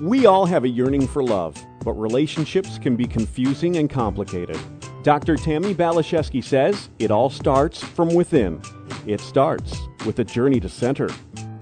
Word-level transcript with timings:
We 0.00 0.26
all 0.26 0.46
have 0.46 0.62
a 0.62 0.68
yearning 0.68 1.08
for 1.08 1.24
love, 1.24 1.56
but 1.84 1.94
relationships 1.94 2.78
can 2.78 2.94
be 2.94 3.04
confusing 3.04 3.78
and 3.78 3.90
complicated. 3.90 4.56
Dr. 5.02 5.34
Tammi 5.34 5.74
Baliszewski 5.74 6.42
says 6.42 6.88
it 7.00 7.10
all 7.10 7.28
starts 7.28 7.82
from 7.82 8.14
within. 8.14 8.62
It 9.08 9.20
starts 9.20 9.76
with 10.06 10.20
a 10.20 10.24
journey 10.24 10.60
to 10.60 10.68
center. 10.68 11.08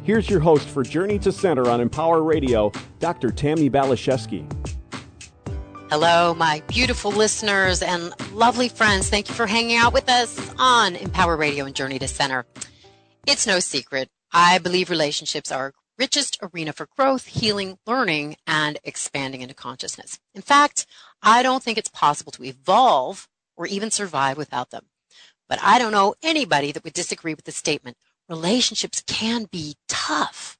Here's 0.03 0.29
your 0.29 0.41
host 0.41 0.69
for 0.69 0.83
Journey 0.83 1.19
to 1.21 1.33
Center 1.33 1.71
on 1.71 1.80
Empower 1.80 2.22
Radio, 2.22 2.72
Dr. 2.99 3.30
Tammi 3.30 3.71
Baliszewski. 3.71 4.46
Hello, 5.88 6.34
my 6.34 6.62
beautiful 6.66 7.12
listeners 7.12 7.80
and 7.80 8.12
lovely 8.32 8.68
friends. 8.68 9.08
Thank 9.08 9.30
you 9.30 9.34
for 9.34 9.46
hanging 9.46 9.78
out 9.78 9.94
with 9.94 10.10
us 10.10 10.38
on 10.58 10.94
Empower 10.96 11.38
Radio 11.38 11.64
and 11.64 11.74
Journey 11.74 11.98
to 12.00 12.08
Center. 12.08 12.44
It's 13.26 13.46
no 13.46 13.60
secret. 13.60 14.10
I 14.30 14.58
believe 14.58 14.90
relationships 14.90 15.50
are 15.50 15.72
richest 15.99 16.38
arena 16.42 16.73
for 16.73 16.88
growth, 16.97 17.27
healing, 17.27 17.78
learning, 17.87 18.37
and 18.46 18.78
expanding 18.84 19.42
into 19.42 19.55
consciousness. 19.55 20.19
In 20.34 20.42
fact, 20.42 20.86
I 21.22 21.42
don't 21.42 21.62
think 21.62 21.78
it's 21.78 21.88
possible 21.88 22.32
to 22.32 22.45
evolve 22.45 23.28
or 23.56 23.66
even 23.66 23.91
survive 23.91 24.36
without 24.36 24.70
them. 24.70 24.86
But 25.48 25.59
I 25.62 25.78
don't 25.78 25.92
know 25.92 26.14
anybody 26.22 26.72
that 26.72 26.84
would 26.84 26.92
disagree 26.92 27.34
with 27.34 27.45
the 27.45 27.52
statement. 27.52 27.96
Relationships 28.28 29.02
can 29.06 29.45
be 29.45 29.77
tough. 29.88 30.59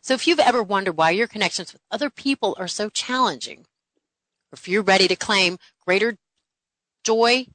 So 0.00 0.14
if 0.14 0.26
you've 0.26 0.38
ever 0.38 0.62
wondered 0.62 0.96
why 0.96 1.10
your 1.10 1.26
connections 1.26 1.72
with 1.72 1.82
other 1.90 2.10
people 2.10 2.54
are 2.58 2.68
so 2.68 2.88
challenging, 2.88 3.60
or 4.52 4.54
if 4.54 4.68
you're 4.68 4.82
ready 4.82 5.08
to 5.08 5.16
claim 5.16 5.58
greater 5.84 6.16
joy 7.04 7.46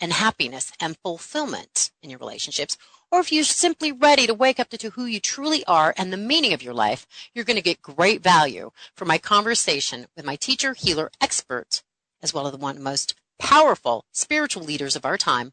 and 0.00 0.12
happiness 0.12 0.72
and 0.80 0.96
fulfillment 1.02 1.90
in 2.02 2.10
your 2.10 2.18
relationships, 2.18 2.76
or 3.14 3.20
if 3.20 3.30
you're 3.30 3.44
simply 3.44 3.92
ready 3.92 4.26
to 4.26 4.34
wake 4.34 4.58
up 4.58 4.68
to 4.70 4.90
who 4.90 5.04
you 5.04 5.20
truly 5.20 5.64
are 5.66 5.94
and 5.96 6.12
the 6.12 6.16
meaning 6.16 6.52
of 6.52 6.64
your 6.64 6.74
life, 6.74 7.06
you're 7.32 7.44
going 7.44 7.54
to 7.54 7.62
get 7.62 7.80
great 7.80 8.20
value 8.20 8.72
from 8.96 9.06
my 9.06 9.18
conversation 9.18 10.06
with 10.16 10.24
my 10.24 10.34
teacher, 10.34 10.74
healer, 10.74 11.12
expert, 11.20 11.84
as 12.24 12.34
well 12.34 12.46
as 12.46 12.50
the 12.52 12.58
one 12.58 12.74
the 12.74 12.80
most 12.80 13.14
powerful 13.38 14.04
spiritual 14.10 14.64
leaders 14.64 14.96
of 14.96 15.04
our 15.04 15.16
time, 15.16 15.52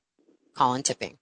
Colin 0.55 0.81
Tipping. 0.81 1.19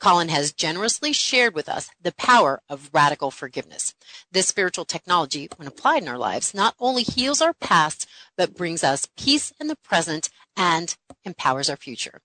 Colin 0.00 0.30
has 0.30 0.54
generously 0.54 1.12
shared 1.12 1.54
with 1.54 1.68
us 1.68 1.90
the 2.00 2.12
power 2.12 2.62
of 2.66 2.88
radical 2.94 3.30
forgiveness. 3.30 3.94
This 4.32 4.48
spiritual 4.48 4.86
technology, 4.86 5.50
when 5.56 5.68
applied 5.68 6.02
in 6.02 6.08
our 6.08 6.16
lives, 6.16 6.54
not 6.54 6.74
only 6.80 7.02
heals 7.02 7.42
our 7.42 7.52
past, 7.52 8.08
but 8.38 8.56
brings 8.56 8.82
us 8.82 9.06
peace 9.18 9.52
in 9.60 9.66
the 9.66 9.76
present 9.76 10.30
and 10.56 10.96
empowers 11.26 11.68
our 11.68 11.76
future. 11.76 12.22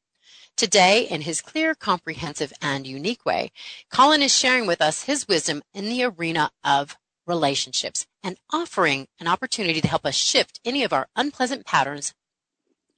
Today, 0.60 1.04
in 1.04 1.22
his 1.22 1.40
clear, 1.40 1.74
comprehensive, 1.74 2.52
and 2.62 2.86
unique 2.86 3.26
way, 3.26 3.54
Colin 3.90 4.22
is 4.22 4.38
sharing 4.38 4.68
with 4.68 4.82
us 4.82 5.04
his 5.04 5.26
wisdom 5.26 5.62
in 5.74 5.86
the 5.86 6.04
arena 6.04 6.52
of 6.66 6.98
relationships 7.26 8.06
and 8.22 8.38
offering 8.52 9.08
an 9.22 9.28
opportunity 9.30 9.80
to 9.80 9.88
help 9.88 10.06
us 10.06 10.16
shift 10.16 10.60
any 10.66 10.84
of 10.84 10.92
our 10.92 11.08
unpleasant 11.16 11.66
patterns, 11.66 12.14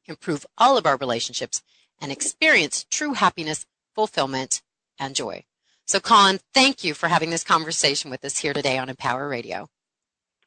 improve 0.08 0.44
all 0.58 0.76
of 0.76 0.88
our 0.88 0.98
relationships, 0.98 1.62
and 2.02 2.12
experience 2.12 2.84
true 2.90 3.14
happiness, 3.14 3.68
fulfillment, 3.94 4.64
and 4.98 5.16
joy. 5.16 5.44
So, 5.86 6.00
Colin, 6.00 6.40
thank 6.56 6.84
you 6.84 6.96
for 6.96 7.10
having 7.10 7.30
this 7.30 7.44
conversation 7.44 8.10
with 8.10 8.26
us 8.26 8.40
here 8.40 8.54
today 8.54 8.80
on 8.80 8.90
Empower 8.90 9.30
Radio. 9.30 9.70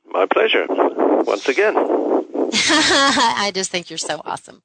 My 0.04 0.26
pleasure. 0.26 0.66
Once 0.68 1.46
again. 1.46 1.93
I 2.70 3.50
just 3.54 3.70
think 3.70 3.90
you're 3.90 3.98
so 3.98 4.20
awesome. 4.24 4.62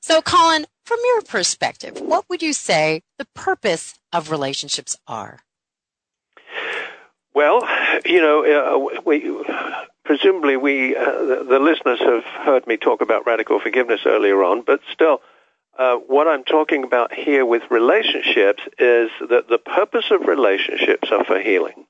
So, 0.00 0.22
Colin, 0.22 0.66
from 0.84 0.98
your 1.04 1.22
perspective, 1.22 2.00
what 2.00 2.28
would 2.28 2.42
you 2.42 2.52
say 2.52 3.02
the 3.18 3.26
purpose 3.34 3.98
of 4.12 4.30
relationships 4.30 4.96
are? 5.08 5.40
Well, 7.34 7.66
you 8.04 8.20
know, 8.20 8.44
uh, 8.94 9.00
we 9.04 9.28
presumably 10.04 10.56
we 10.56 10.96
uh, 10.96 11.42
the, 11.42 11.58
listeners 11.58 11.98
have 11.98 12.22
heard 12.22 12.66
me 12.66 12.76
talk 12.76 13.00
about 13.00 13.26
radical 13.26 13.58
forgiveness 13.58 14.02
earlier 14.06 14.44
on, 14.44 14.62
but 14.62 14.80
still, 14.92 15.20
uh, 15.76 15.96
what 15.96 16.28
I'm 16.28 16.44
talking 16.44 16.84
about 16.84 17.12
here 17.12 17.44
with 17.44 17.62
relationships 17.70 18.62
is 18.78 19.10
that 19.28 19.48
the 19.48 19.58
purpose 19.58 20.12
of 20.12 20.28
relationships 20.28 21.08
are 21.10 21.24
for 21.24 21.40
healing. 21.40 21.86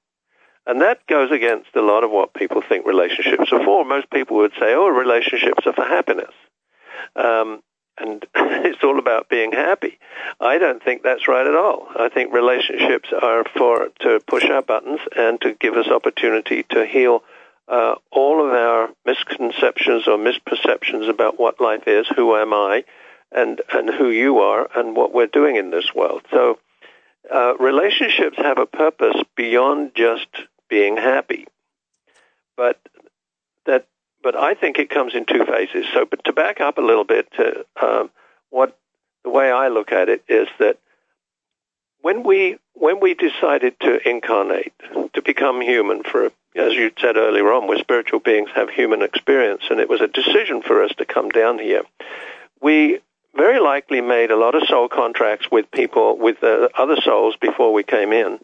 And 0.67 0.81
that 0.81 1.07
goes 1.07 1.31
against 1.31 1.75
a 1.75 1.83
lot 1.83 2.05
of 2.05 2.11
what 2.11 2.33
people 2.33 2.63
think 2.67 2.87
relationships 2.87 3.53
are 3.53 3.65
for. 3.65 3.85
Most 3.85 4.11
people 4.11 4.39
would 4.39 4.53
say, 4.53 4.75
oh, 4.75 4.89
relationships 4.89 5.67
are 5.67 5.75
for 5.75 5.85
happiness. 5.85 6.33
Um, 7.17 7.63
and 7.99 8.25
it's 8.35 8.83
all 8.83 8.99
about 8.99 9.29
being 9.29 9.53
happy. 9.53 9.99
I 10.41 10.59
don't 10.59 10.83
think 10.83 11.03
that's 11.03 11.29
right 11.29 11.47
at 11.47 11.55
all. 11.55 11.89
I 11.97 12.09
think 12.09 12.33
relationships 12.33 13.11
are 13.13 13.45
for 13.57 13.89
to 14.01 14.21
push 14.27 14.45
our 14.45 14.63
buttons 14.63 15.01
and 15.17 15.41
to 15.43 15.55
give 15.55 15.75
us 15.75 15.87
opportunity 15.89 16.65
to 16.71 16.87
heal 16.87 17.23
uh, 17.69 17.95
all 18.11 18.45
of 18.45 18.53
our 18.53 18.89
misconceptions 19.07 20.07
or 20.07 20.19
misperceptions 20.19 21.09
about 21.09 21.39
what 21.39 21.61
life 21.61 21.87
is, 21.87 22.07
who 22.15 22.37
am 22.37 22.53
I, 22.53 22.85
and 23.33 23.61
and 23.73 23.89
who 23.89 24.11
you 24.11 24.41
are, 24.41 24.69
and 24.77 24.95
what 24.95 25.15
we're 25.15 25.27
doing 25.27 25.57
in 25.57 25.71
this 25.71 25.95
world. 25.95 26.23
So, 26.31 26.59
uh, 27.33 27.55
relationships 27.59 28.37
have 28.37 28.59
a 28.59 28.67
purpose 28.67 29.17
beyond 29.35 29.93
just 29.95 30.29
being 30.75 30.97
happy. 30.97 31.47
But 32.57 32.81
that, 33.65 33.87
but 34.25 34.35
I 34.35 34.55
think 34.55 34.81
it 34.81 34.91
comes 34.91 35.15
in 35.15 35.25
two 35.25 35.45
phases. 35.45 35.87
So, 35.95 36.05
but 36.05 36.25
to 36.25 36.33
back 36.33 36.61
up 36.61 36.79
a 36.79 36.81
little 36.81 37.05
bit, 37.05 37.29
to, 37.37 37.65
um, 37.81 38.11
what 38.51 38.77
the 39.23 39.31
way 39.31 39.53
I 39.53 39.69
look 39.69 39.93
at 39.93 40.09
it 40.09 40.25
is 40.29 40.49
that 40.59 40.79
when 42.01 42.25
we 42.25 42.59
when 42.73 42.99
we 42.99 43.15
decided 43.15 43.79
to 43.81 44.09
incarnate, 44.09 44.73
to 45.13 45.23
become 45.23 45.61
human, 45.61 46.03
for 46.03 46.33
as 46.57 46.73
you 46.73 46.91
said 47.01 47.17
earlier 47.17 47.53
on, 47.53 47.69
we're 47.69 47.79
spiritual 47.79 48.19
beings, 48.19 48.51
have 48.57 48.69
human 48.69 49.03
experience, 49.03 49.63
and 49.71 49.79
it 49.79 49.89
was 49.89 50.01
a 50.01 50.09
decision 50.09 50.61
for 50.61 50.83
us 50.83 50.91
to 50.99 51.05
come 51.05 51.29
down 51.29 51.61
here. 51.61 51.83
We 52.61 52.99
very 53.37 53.61
likely 53.61 54.01
made 54.01 54.33
a 54.33 54.37
lot 54.37 54.57
of 54.57 54.67
soul 54.67 54.89
contracts 54.89 55.47
with 55.53 55.71
people, 55.71 56.19
with 56.19 56.43
uh, 56.43 56.69
other 56.77 56.97
souls 57.01 57.37
before 57.41 57.73
we 57.73 57.85
came 57.85 58.13
in, 58.13 58.41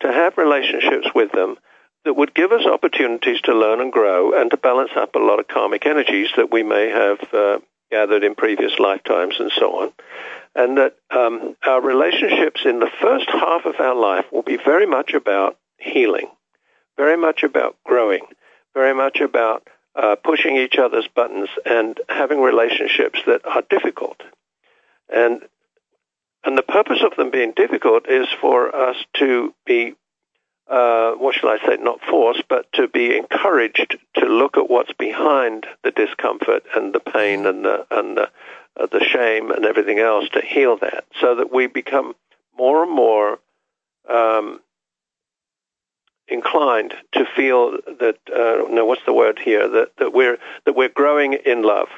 to 0.00 0.12
have 0.12 0.36
relationships 0.38 1.08
with 1.14 1.32
them 1.32 1.56
that 2.04 2.14
would 2.14 2.34
give 2.34 2.52
us 2.52 2.64
opportunities 2.64 3.40
to 3.42 3.54
learn 3.54 3.80
and 3.80 3.92
grow 3.92 4.32
and 4.40 4.50
to 4.50 4.56
balance 4.56 4.90
up 4.96 5.14
a 5.14 5.18
lot 5.18 5.38
of 5.38 5.48
karmic 5.48 5.86
energies 5.86 6.28
that 6.36 6.50
we 6.50 6.62
may 6.62 6.88
have 6.88 7.18
uh, 7.34 7.58
gathered 7.90 8.24
in 8.24 8.34
previous 8.34 8.78
lifetimes 8.78 9.36
and 9.38 9.52
so 9.54 9.80
on. 9.80 9.92
And 10.54 10.78
that 10.78 10.96
um, 11.10 11.56
our 11.64 11.80
relationships 11.80 12.62
in 12.64 12.80
the 12.80 12.90
first 13.00 13.28
half 13.30 13.66
of 13.66 13.78
our 13.78 13.94
life 13.94 14.24
will 14.32 14.42
be 14.42 14.56
very 14.56 14.86
much 14.86 15.12
about 15.14 15.58
healing, 15.78 16.28
very 16.96 17.16
much 17.16 17.42
about 17.42 17.76
growing, 17.84 18.26
very 18.74 18.94
much 18.94 19.20
about 19.20 19.68
uh, 19.94 20.16
pushing 20.16 20.56
each 20.56 20.76
other's 20.78 21.08
buttons 21.14 21.48
and 21.64 22.00
having 22.08 22.40
relationships 22.40 23.20
that 23.26 23.44
are 23.44 23.62
difficult. 23.68 24.20
And 25.12 25.42
and 26.44 26.56
the 26.56 26.62
purpose 26.62 27.02
of 27.04 27.16
them 27.16 27.30
being 27.30 27.52
difficult 27.54 28.08
is 28.08 28.26
for 28.40 28.74
us 28.74 28.96
to 29.18 29.54
be, 29.66 29.94
uh, 30.68 31.12
what 31.12 31.34
shall 31.34 31.50
I 31.50 31.58
say, 31.66 31.76
not 31.76 32.00
forced, 32.00 32.44
but 32.48 32.72
to 32.74 32.88
be 32.88 33.16
encouraged 33.16 33.96
to 34.14 34.26
look 34.26 34.56
at 34.56 34.70
what's 34.70 34.92
behind 34.94 35.66
the 35.84 35.90
discomfort 35.90 36.64
and 36.74 36.94
the 36.94 37.00
pain 37.00 37.44
and 37.46 37.64
the, 37.64 37.86
and 37.90 38.16
the, 38.16 38.30
uh, 38.78 38.86
the 38.86 39.04
shame 39.04 39.50
and 39.50 39.66
everything 39.66 39.98
else 39.98 40.28
to 40.30 40.40
heal 40.40 40.78
that 40.78 41.04
so 41.20 41.34
that 41.34 41.52
we 41.52 41.66
become 41.66 42.14
more 42.56 42.84
and 42.84 42.92
more 42.92 43.38
um, 44.08 44.60
inclined 46.26 46.94
to 47.12 47.26
feel 47.36 47.72
that, 47.72 48.16
uh, 48.34 48.66
no, 48.70 48.86
what's 48.86 49.04
the 49.04 49.12
word 49.12 49.38
here, 49.38 49.68
that, 49.68 49.96
that, 49.98 50.14
we're, 50.14 50.38
that 50.64 50.74
we're 50.74 50.88
growing 50.88 51.34
in 51.34 51.62
love. 51.62 51.88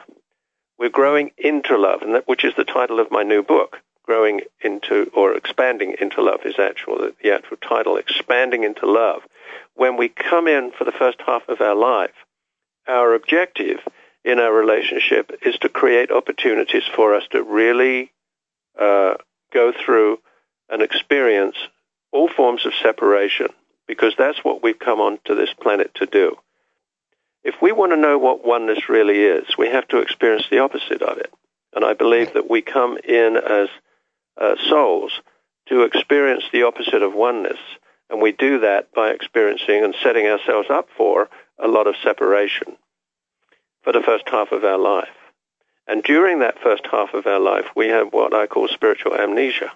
We're 0.78 0.88
growing 0.88 1.30
into 1.38 1.78
love, 1.78 2.02
and 2.02 2.16
that, 2.16 2.26
which 2.26 2.44
is 2.44 2.54
the 2.56 2.64
title 2.64 2.98
of 2.98 3.12
my 3.12 3.22
new 3.22 3.44
book 3.44 3.78
growing 4.04 4.40
into 4.60 5.10
or 5.14 5.34
expanding 5.34 5.94
into 6.00 6.22
love 6.22 6.40
is 6.44 6.58
actual 6.58 7.10
the 7.22 7.32
actual 7.32 7.56
title 7.56 7.96
expanding 7.96 8.64
into 8.64 8.90
love 8.90 9.22
when 9.74 9.96
we 9.96 10.08
come 10.08 10.48
in 10.48 10.72
for 10.76 10.84
the 10.84 10.92
first 10.92 11.18
half 11.24 11.48
of 11.48 11.60
our 11.60 11.74
life 11.74 12.10
our 12.88 13.14
objective 13.14 13.78
in 14.24 14.38
our 14.38 14.52
relationship 14.52 15.32
is 15.44 15.56
to 15.58 15.68
create 15.68 16.10
opportunities 16.10 16.84
for 16.94 17.14
us 17.14 17.24
to 17.30 17.42
really 17.42 18.12
uh, 18.78 19.14
go 19.52 19.72
through 19.84 20.18
and 20.68 20.82
experience 20.82 21.56
all 22.12 22.28
forms 22.28 22.64
of 22.66 22.72
separation 22.82 23.48
because 23.86 24.14
that's 24.16 24.44
what 24.44 24.62
we've 24.62 24.78
come 24.78 25.00
onto 25.00 25.34
this 25.34 25.52
planet 25.60 25.92
to 25.96 26.06
do. 26.06 26.36
If 27.42 27.56
we 27.60 27.72
want 27.72 27.92
to 27.92 27.96
know 27.96 28.18
what 28.18 28.46
oneness 28.46 28.88
really 28.88 29.20
is, 29.22 29.58
we 29.58 29.68
have 29.68 29.88
to 29.88 29.98
experience 29.98 30.46
the 30.50 30.60
opposite 30.60 31.02
of 31.02 31.18
it. 31.18 31.32
And 31.74 31.84
I 31.84 31.94
believe 31.94 32.34
that 32.34 32.48
we 32.48 32.62
come 32.62 32.96
in 32.98 33.36
as 33.36 33.68
uh, 34.40 34.54
souls 34.68 35.12
to 35.68 35.82
experience 35.82 36.44
the 36.52 36.64
opposite 36.64 37.02
of 37.02 37.14
oneness. 37.14 37.58
And 38.10 38.20
we 38.20 38.32
do 38.32 38.60
that 38.60 38.92
by 38.94 39.10
experiencing 39.10 39.84
and 39.84 39.94
setting 40.02 40.26
ourselves 40.26 40.68
up 40.70 40.88
for 40.96 41.28
a 41.58 41.68
lot 41.68 41.86
of 41.86 41.94
separation 42.02 42.76
for 43.82 43.92
the 43.92 44.02
first 44.02 44.24
half 44.28 44.52
of 44.52 44.64
our 44.64 44.78
life. 44.78 45.08
And 45.88 46.02
during 46.02 46.40
that 46.40 46.58
first 46.62 46.86
half 46.90 47.14
of 47.14 47.26
our 47.26 47.40
life, 47.40 47.66
we 47.74 47.88
have 47.88 48.12
what 48.12 48.34
I 48.34 48.46
call 48.46 48.68
spiritual 48.68 49.14
amnesia. 49.14 49.72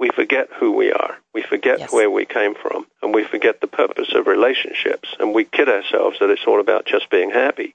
we 0.00 0.10
forget 0.14 0.48
who 0.60 0.70
we 0.70 0.92
are. 0.92 1.16
We 1.34 1.42
forget 1.42 1.80
Yes. 1.80 1.92
where 1.92 2.08
we 2.08 2.24
came 2.24 2.54
from, 2.54 2.86
and 3.02 3.12
we 3.12 3.24
forget 3.24 3.60
the 3.60 3.66
purpose 3.66 4.12
of 4.14 4.28
relationships, 4.28 5.08
and 5.18 5.34
we 5.34 5.44
kid 5.44 5.68
ourselves 5.68 6.20
that 6.20 6.30
it's 6.30 6.44
all 6.46 6.60
about 6.60 6.84
just 6.86 7.10
being 7.10 7.30
happy. 7.32 7.74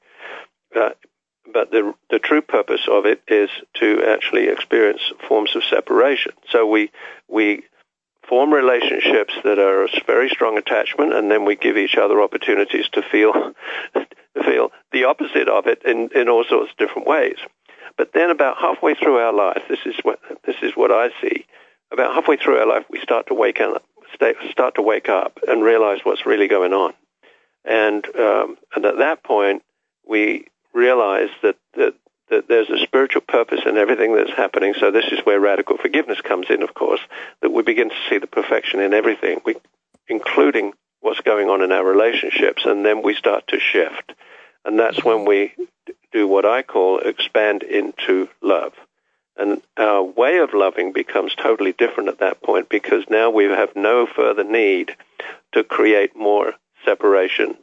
Uh, 0.73 0.91
but 1.51 1.71
the 1.71 1.93
the 2.09 2.19
true 2.19 2.41
purpose 2.41 2.87
of 2.89 3.05
it 3.05 3.21
is 3.27 3.49
to 3.75 4.03
actually 4.07 4.47
experience 4.47 5.01
forms 5.27 5.55
of 5.55 5.63
separation. 5.63 6.33
So 6.49 6.65
we 6.67 6.91
we 7.27 7.63
form 8.27 8.53
relationships 8.53 9.33
that 9.43 9.59
are 9.59 9.83
a 9.83 9.89
very 10.05 10.29
strong 10.29 10.57
attachment, 10.57 11.13
and 11.13 11.29
then 11.29 11.45
we 11.45 11.55
give 11.55 11.77
each 11.77 11.95
other 11.95 12.21
opportunities 12.21 12.87
to 12.93 13.01
feel 13.01 13.53
feel 14.45 14.71
the 14.91 15.05
opposite 15.05 15.47
of 15.47 15.67
it 15.67 15.81
in, 15.85 16.09
in 16.15 16.29
all 16.29 16.43
sorts 16.43 16.71
of 16.71 16.77
different 16.77 17.07
ways. 17.07 17.37
But 17.97 18.11
then, 18.13 18.29
about 18.29 18.57
halfway 18.57 18.95
through 18.95 19.17
our 19.17 19.33
life, 19.33 19.63
this 19.69 19.79
is 19.85 19.95
what 20.03 20.19
this 20.45 20.55
is 20.61 20.73
what 20.75 20.91
I 20.91 21.09
see. 21.21 21.45
About 21.91 22.15
halfway 22.15 22.37
through 22.37 22.57
our 22.57 22.65
life, 22.65 22.85
we 22.89 22.99
start 23.01 23.27
to 23.27 23.35
wake 23.35 23.59
up, 23.61 23.83
start 24.49 24.75
to 24.75 24.81
wake 24.81 25.09
up, 25.09 25.37
and 25.47 25.61
realize 25.61 25.99
what's 26.03 26.25
really 26.25 26.47
going 26.47 26.73
on. 26.73 26.93
And 27.65 28.03
um, 28.15 28.57
and 28.75 28.85
at 28.85 28.97
that 28.97 29.23
point, 29.23 29.61
we 30.07 30.47
realize 30.73 31.29
that 31.41 31.57
that 31.75 31.95
that 32.29 32.47
there's 32.47 32.69
a 32.69 32.79
spiritual 32.79 33.21
purpose 33.21 33.61
in 33.65 33.77
everything 33.77 34.15
that's 34.15 34.33
happening. 34.33 34.73
So 34.79 34.91
this 34.91 35.05
is 35.11 35.19
where 35.23 35.39
radical 35.39 35.77
forgiveness 35.77 36.21
comes 36.21 36.47
in, 36.49 36.63
of 36.63 36.73
course, 36.73 37.01
that 37.41 37.51
we 37.51 37.63
begin 37.63 37.89
to 37.89 37.95
see 38.09 38.17
the 38.17 38.27
perfection 38.27 38.79
in 38.79 38.93
everything, 38.93 39.41
we, 39.45 39.55
including 40.07 40.73
what's 41.01 41.19
going 41.21 41.49
on 41.49 41.61
in 41.61 41.71
our 41.71 41.85
relationships, 41.85 42.63
and 42.65 42.85
then 42.85 43.03
we 43.03 43.13
start 43.13 43.47
to 43.49 43.59
shift. 43.59 44.13
And 44.65 44.79
that's 44.79 45.03
when 45.03 45.25
we 45.25 45.53
do 46.11 46.27
what 46.27 46.45
I 46.45 46.61
call 46.63 46.99
expand 46.99 47.61
into 47.63 48.29
love. 48.41 48.73
And 49.35 49.61
our 49.77 50.03
way 50.03 50.37
of 50.37 50.53
loving 50.53 50.93
becomes 50.93 51.35
totally 51.35 51.73
different 51.73 52.09
at 52.09 52.19
that 52.19 52.41
point 52.41 52.69
because 52.69 53.03
now 53.09 53.31
we 53.31 53.45
have 53.45 53.75
no 53.75 54.05
further 54.05 54.43
need 54.43 54.95
to 55.53 55.63
create 55.63 56.15
more 56.15 56.53
separation 56.85 57.57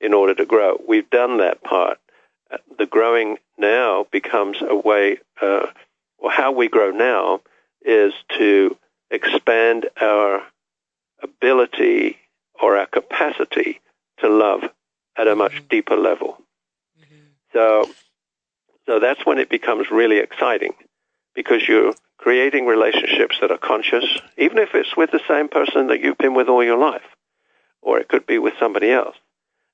in 0.00 0.14
order 0.14 0.34
to 0.34 0.46
grow. 0.46 0.80
We've 0.86 1.10
done 1.10 1.38
that 1.38 1.62
part 1.62 1.98
the 2.78 2.86
growing 2.86 3.38
now 3.58 4.06
becomes 4.10 4.58
a 4.60 4.74
way, 4.74 5.18
uh, 5.40 5.66
or 6.18 6.30
how 6.30 6.52
we 6.52 6.68
grow 6.68 6.90
now 6.90 7.40
is 7.82 8.12
to 8.38 8.76
expand 9.10 9.88
our 10.00 10.42
ability 11.22 12.18
or 12.60 12.76
our 12.76 12.86
capacity 12.86 13.80
to 14.18 14.28
love 14.28 14.62
at 15.16 15.28
a 15.28 15.36
much 15.36 15.52
Mhm. 15.54 15.68
deeper 15.68 15.96
level. 15.96 16.42
Mhm. 17.00 17.34
So, 17.52 17.90
so 18.86 18.98
that's 18.98 19.24
when 19.24 19.38
it 19.38 19.48
becomes 19.48 19.90
really 19.90 20.18
exciting 20.18 20.74
because 21.34 21.66
you're 21.68 21.94
creating 22.18 22.66
relationships 22.66 23.38
that 23.40 23.50
are 23.50 23.58
conscious, 23.58 24.04
even 24.36 24.58
if 24.58 24.74
it's 24.74 24.96
with 24.96 25.10
the 25.10 25.20
same 25.28 25.48
person 25.48 25.88
that 25.88 26.00
you've 26.00 26.18
been 26.18 26.34
with 26.34 26.48
all 26.48 26.64
your 26.64 26.78
life, 26.78 27.16
or 27.82 27.98
it 27.98 28.08
could 28.08 28.26
be 28.26 28.38
with 28.38 28.54
somebody 28.58 28.90
else. 28.90 29.16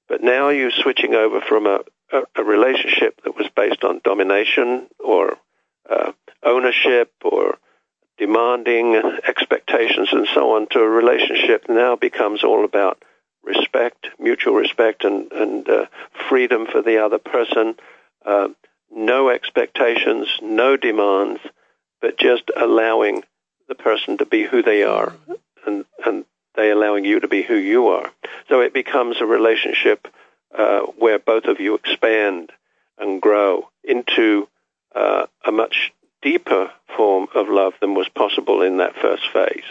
But 0.09 0.23
now 0.23 0.49
you're 0.49 0.71
switching 0.71 1.15
over 1.15 1.41
from 1.41 1.67
a, 1.67 1.81
a, 2.13 2.23
a 2.37 2.45
relationship 2.45 3.21
that 3.25 3.37
was 3.37 3.49
based 3.57 3.85
on 3.85 4.01
domination 4.05 4.87
or 4.99 5.37
uh, 5.91 6.13
ownership 6.43 7.13
or 7.25 7.59
demanding 8.19 8.95
expectations 9.27 10.09
and 10.13 10.29
so 10.35 10.57
on 10.57 10.69
to 10.69 10.81
a 10.81 10.89
relationship 10.89 11.65
now 11.69 11.97
becomes 11.97 12.45
all 12.45 12.65
about 12.65 13.03
respect, 13.43 14.07
mutual 14.19 14.55
respect, 14.55 15.05
and, 15.05 15.33
and 15.33 15.69
uh, 15.69 15.87
freedom 16.29 16.67
for 16.67 16.83
the 16.83 17.05
other 17.05 17.19
person. 17.19 17.75
Uh, 18.25 18.49
no 18.95 19.31
expectations, 19.31 20.29
no 20.43 20.77
demands, 20.77 21.41
but 22.01 22.19
just 22.19 22.51
allowing 22.57 23.25
the 23.69 23.75
person 23.75 24.19
to 24.19 24.27
be 24.27 24.45
who 24.45 24.63
they 24.63 24.83
are 24.83 25.15
and, 25.67 25.85
and 26.05 26.25
they 26.55 26.71
allowing 26.71 27.05
you 27.05 27.21
to 27.21 27.29
be 27.29 27.43
who 27.43 27.57
you 27.57 27.89
are. 27.89 28.13
So 28.49 28.61
it 28.61 28.75
becomes 28.75 29.21
a 29.21 29.27
relationship 29.27 30.07
uh, 30.57 30.81
where 30.99 31.19
both 31.19 31.45
of 31.45 31.61
you 31.61 31.75
expand 31.75 32.51
and 32.99 33.21
grow 33.21 33.69
into 33.85 34.49
uh, 34.95 35.27
a 35.45 35.53
much 35.53 35.93
deeper 36.21 36.71
form 36.97 37.27
of 37.35 37.49
love 37.49 37.75
than 37.81 37.95
was 37.95 38.09
possible 38.09 38.63
in 38.63 38.79
that 38.79 38.95
first 38.97 39.23
phase. 39.33 39.65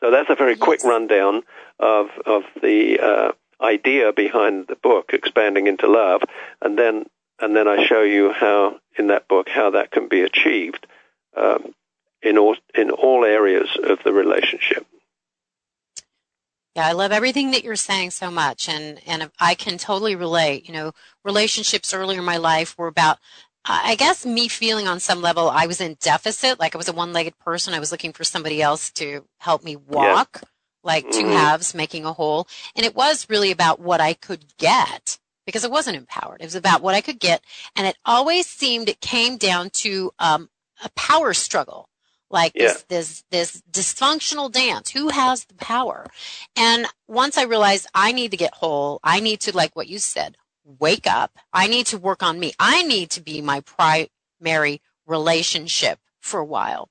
So 0.00 0.10
that's 0.10 0.30
a 0.30 0.36
very 0.36 0.56
quick 0.56 0.84
rundown 0.84 1.42
of 1.80 2.08
of 2.24 2.42
the 2.62 3.00
uh, 3.00 3.32
idea 3.60 4.12
behind 4.12 4.66
the 4.68 4.76
book, 4.76 5.10
expanding 5.12 5.66
into 5.66 5.88
love, 5.88 6.22
and 6.62 6.78
then 6.78 7.06
and 7.40 7.56
then 7.56 7.66
I 7.68 7.86
show 7.86 8.02
you 8.02 8.32
how 8.32 8.78
in 8.96 9.08
that 9.08 9.28
book 9.28 9.48
how 9.48 9.70
that 9.70 9.90
can 9.90 10.08
be 10.08 10.22
achieved 10.22 10.86
um, 11.36 11.74
in 12.22 12.38
all 12.38 12.56
in 12.74 12.90
all 12.90 13.24
areas 13.24 13.68
of 13.82 13.98
the 14.04 14.12
relationship. 14.12 14.86
Yeah, 16.78 16.86
I 16.86 16.92
love 16.92 17.10
everything 17.10 17.50
that 17.50 17.64
you're 17.64 17.74
saying 17.74 18.12
so 18.12 18.30
much, 18.30 18.68
and 18.68 19.00
and 19.04 19.32
I 19.40 19.56
can 19.56 19.78
totally 19.78 20.14
relate. 20.14 20.68
You 20.68 20.72
know, 20.72 20.92
relationships 21.24 21.92
earlier 21.92 22.20
in 22.20 22.24
my 22.24 22.36
life 22.36 22.78
were 22.78 22.86
about, 22.86 23.18
I 23.64 23.96
guess, 23.96 24.24
me 24.24 24.46
feeling 24.46 24.86
on 24.86 25.00
some 25.00 25.20
level 25.20 25.50
I 25.50 25.66
was 25.66 25.80
in 25.80 25.94
deficit, 25.94 26.60
like 26.60 26.76
I 26.76 26.78
was 26.78 26.86
a 26.86 26.92
one-legged 26.92 27.36
person. 27.40 27.74
I 27.74 27.80
was 27.80 27.90
looking 27.90 28.12
for 28.12 28.22
somebody 28.22 28.62
else 28.62 28.92
to 28.92 29.24
help 29.38 29.64
me 29.64 29.74
walk, 29.74 30.42
like 30.84 31.10
two 31.10 31.26
Mhm. 31.26 31.32
halves 31.32 31.74
making 31.74 32.04
a 32.04 32.12
whole, 32.12 32.46
and 32.76 32.86
it 32.86 32.94
was 32.94 33.28
really 33.28 33.50
about 33.50 33.80
what 33.80 34.00
I 34.00 34.12
could 34.14 34.56
get 34.56 35.18
because 35.46 35.64
I 35.64 35.68
wasn't 35.68 35.96
empowered. 35.96 36.40
It 36.40 36.44
was 36.44 36.54
about 36.54 36.80
what 36.80 36.94
I 36.94 37.00
could 37.00 37.18
get, 37.18 37.42
and 37.74 37.88
it 37.88 37.96
always 38.04 38.46
seemed 38.46 38.88
it 38.88 39.00
came 39.00 39.36
down 39.36 39.70
to 39.82 40.12
um, 40.20 40.48
a 40.84 40.90
power 40.90 41.34
struggle 41.34 41.88
like 42.30 42.52
Yeah. 42.54 42.74
this, 42.74 42.84
this 42.90 43.24
this 43.30 43.62
dysfunctional 43.70 44.50
dance. 44.50 44.90
Who 44.90 45.08
has 45.08 45.44
the 45.44 45.54
power? 45.54 46.06
And 46.56 46.86
once 47.06 47.38
i 47.38 47.42
realized 47.44 47.86
i 47.94 48.12
need 48.12 48.30
to 48.30 48.36
get 48.36 48.54
whole 48.54 49.00
i 49.02 49.20
need 49.20 49.40
to 49.40 49.56
like 49.56 49.74
what 49.74 49.88
you 49.88 49.98
said 49.98 50.36
wake 50.78 51.06
up. 51.06 51.38
I 51.50 51.66
need 51.66 51.86
to 51.86 51.96
work 51.98 52.22
on 52.22 52.38
me. 52.38 52.52
I 52.58 52.82
need 52.82 53.08
to 53.12 53.22
be 53.22 53.40
my 53.40 53.60
primary 53.60 54.82
relationship 55.06 55.98
for 56.20 56.38
a 56.40 56.44
while. 56.44 56.90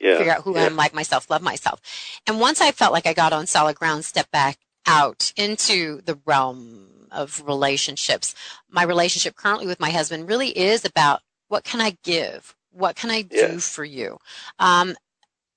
Yeah, 0.00 0.18
figure 0.18 0.32
out 0.32 0.42
who 0.44 0.54
yeah. 0.54 0.66
i'm 0.66 0.76
like 0.76 0.94
myself 0.94 1.28
love 1.28 1.42
myself. 1.42 1.80
And 2.26 2.38
once 2.38 2.60
i 2.60 2.70
felt 2.70 2.92
like 2.92 3.06
i 3.06 3.12
got 3.12 3.32
on 3.32 3.46
solid 3.48 3.74
ground 3.76 4.04
step 4.04 4.30
back 4.30 4.58
out 4.86 5.32
into 5.36 6.00
the 6.02 6.18
realm 6.24 7.08
of 7.10 7.42
relationships 7.46 8.34
my 8.70 8.84
relationship 8.84 9.34
currently 9.34 9.66
with 9.66 9.80
my 9.80 9.90
husband 9.90 10.28
really 10.28 10.56
is 10.56 10.84
about 10.84 11.20
what 11.48 11.64
can 11.64 11.80
i 11.80 11.96
give 12.04 12.54
what 12.72 12.96
can 12.96 13.10
i 13.10 13.22
do 13.22 13.36
Yeah. 13.36 13.58
for 13.58 13.84
you 13.84 14.18
um, 14.58 14.94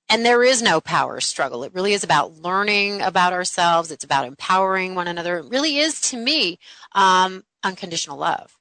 and 0.08 0.26
there 0.26 0.42
is 0.42 0.60
no 0.60 0.78
power 0.82 1.20
struggle. 1.22 1.64
It 1.64 1.72
really 1.72 1.94
is 1.94 2.04
about 2.04 2.34
learning 2.34 3.00
about 3.00 3.32
ourselves. 3.32 3.90
It's 3.90 4.04
about 4.04 4.26
empowering 4.26 4.94
one 4.94 5.08
another. 5.08 5.38
It 5.38 5.46
really 5.48 5.78
is, 5.78 6.02
to 6.10 6.18
me, 6.18 6.58
um, 6.94 7.44
unconditional 7.64 8.18
love. 8.18 8.58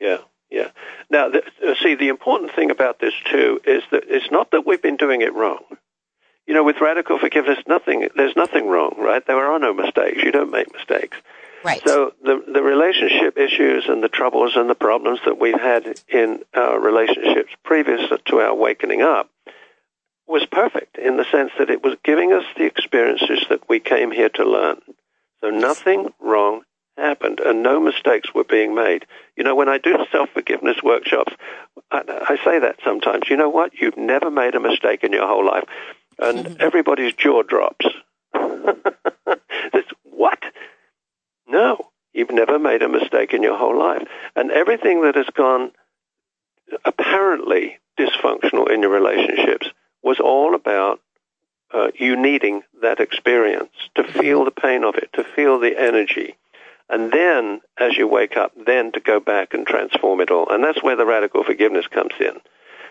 Yeah, 0.00 0.18
yeah. 0.48 0.68
Now, 1.10 1.28
the, 1.28 1.42
uh, 1.66 1.74
see, 1.82 1.96
the 1.96 2.06
important 2.08 2.54
thing 2.54 2.70
about 2.70 3.00
this 3.00 3.14
too 3.32 3.60
is 3.64 3.82
that 3.90 4.04
it's 4.06 4.30
not 4.30 4.52
that 4.52 4.64
we've 4.64 4.82
been 4.82 4.96
doing 4.96 5.22
it 5.22 5.34
wrong. 5.34 5.64
You 6.46 6.54
know, 6.54 6.62
with 6.62 6.80
radical 6.80 7.18
forgiveness, 7.18 7.58
nothing. 7.66 8.08
There's 8.14 8.36
nothing 8.36 8.68
wrong, 8.68 8.94
right? 8.96 9.26
There 9.26 9.44
are 9.44 9.58
no 9.58 9.74
mistakes. 9.74 10.22
You 10.22 10.30
don't 10.30 10.52
make 10.52 10.72
mistakes. 10.72 11.16
Right. 11.66 11.82
So 11.84 12.12
the 12.22 12.44
the 12.46 12.62
relationship 12.62 13.36
issues 13.36 13.86
and 13.88 14.00
the 14.00 14.08
troubles 14.08 14.52
and 14.54 14.70
the 14.70 14.76
problems 14.76 15.18
that 15.24 15.40
we've 15.40 15.60
had 15.60 16.00
in 16.08 16.44
our 16.54 16.78
relationships 16.78 17.50
previous 17.64 18.08
to 18.26 18.38
our 18.38 18.54
wakening 18.54 19.02
up 19.02 19.28
was 20.28 20.46
perfect 20.46 20.96
in 20.96 21.16
the 21.16 21.24
sense 21.24 21.50
that 21.58 21.68
it 21.68 21.82
was 21.82 21.96
giving 22.04 22.32
us 22.32 22.44
the 22.56 22.66
experiences 22.66 23.44
that 23.48 23.68
we 23.68 23.80
came 23.80 24.12
here 24.12 24.28
to 24.28 24.44
learn. 24.44 24.80
So 25.40 25.50
nothing 25.50 26.12
wrong 26.20 26.62
happened 26.96 27.40
and 27.40 27.64
no 27.64 27.80
mistakes 27.80 28.32
were 28.32 28.44
being 28.44 28.72
made. 28.72 29.04
You 29.36 29.42
know, 29.42 29.56
when 29.56 29.68
I 29.68 29.78
do 29.78 29.96
self-forgiveness 30.12 30.84
workshops, 30.84 31.32
I, 31.90 32.02
I 32.28 32.36
say 32.44 32.60
that 32.60 32.76
sometimes. 32.84 33.28
You 33.28 33.36
know 33.36 33.48
what? 33.48 33.72
You've 33.74 33.96
never 33.96 34.30
made 34.30 34.54
a 34.54 34.60
mistake 34.60 35.02
in 35.02 35.12
your 35.12 35.26
whole 35.26 35.44
life. 35.44 35.64
And 36.18 36.38
mm-hmm. 36.38 36.54
everybody's 36.60 37.12
jaw 37.14 37.42
drops. 37.42 37.86
No, 41.48 41.90
you've 42.12 42.30
never 42.30 42.58
made 42.58 42.82
a 42.82 42.88
mistake 42.88 43.32
in 43.32 43.42
your 43.42 43.56
whole 43.56 43.78
life. 43.78 44.06
And 44.34 44.50
everything 44.50 45.02
that 45.02 45.16
has 45.16 45.28
gone 45.34 45.72
apparently 46.84 47.78
dysfunctional 47.98 48.70
in 48.70 48.82
your 48.82 48.90
relationships 48.90 49.68
was 50.02 50.18
all 50.20 50.54
about 50.54 51.00
uh, 51.72 51.88
you 51.94 52.16
needing 52.16 52.62
that 52.82 53.00
experience 53.00 53.70
to 53.94 54.04
feel 54.04 54.44
the 54.44 54.50
pain 54.50 54.84
of 54.84 54.96
it, 54.96 55.10
to 55.14 55.24
feel 55.24 55.58
the 55.58 55.78
energy. 55.78 56.36
And 56.88 57.12
then, 57.12 57.60
as 57.78 57.96
you 57.96 58.06
wake 58.06 58.36
up, 58.36 58.52
then 58.64 58.92
to 58.92 59.00
go 59.00 59.18
back 59.18 59.54
and 59.54 59.66
transform 59.66 60.20
it 60.20 60.30
all. 60.30 60.48
And 60.48 60.62
that's 60.62 60.82
where 60.82 60.96
the 60.96 61.06
radical 61.06 61.42
forgiveness 61.42 61.86
comes 61.88 62.14
in. 62.20 62.40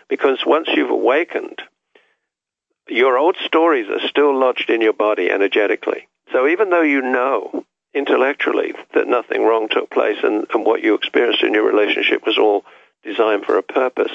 Because 0.08 0.44
once 0.44 0.68
you've 0.74 0.90
awakened, 0.90 1.62
your 2.88 3.16
old 3.16 3.36
stories 3.44 3.88
are 3.88 4.06
still 4.06 4.38
lodged 4.38 4.68
in 4.68 4.82
your 4.82 4.92
body 4.92 5.30
energetically. 5.30 6.08
So 6.32 6.46
even 6.46 6.70
though 6.70 6.82
you 6.82 7.00
know 7.00 7.64
intellectually 7.96 8.74
that 8.94 9.08
nothing 9.08 9.42
wrong 9.42 9.68
took 9.68 9.90
place 9.90 10.18
and, 10.22 10.46
and 10.52 10.66
what 10.66 10.82
you 10.82 10.94
experienced 10.94 11.42
in 11.42 11.54
your 11.54 11.66
relationship 11.66 12.26
was 12.26 12.38
all 12.38 12.64
designed 13.02 13.44
for 13.44 13.56
a 13.56 13.62
purpose, 13.62 14.12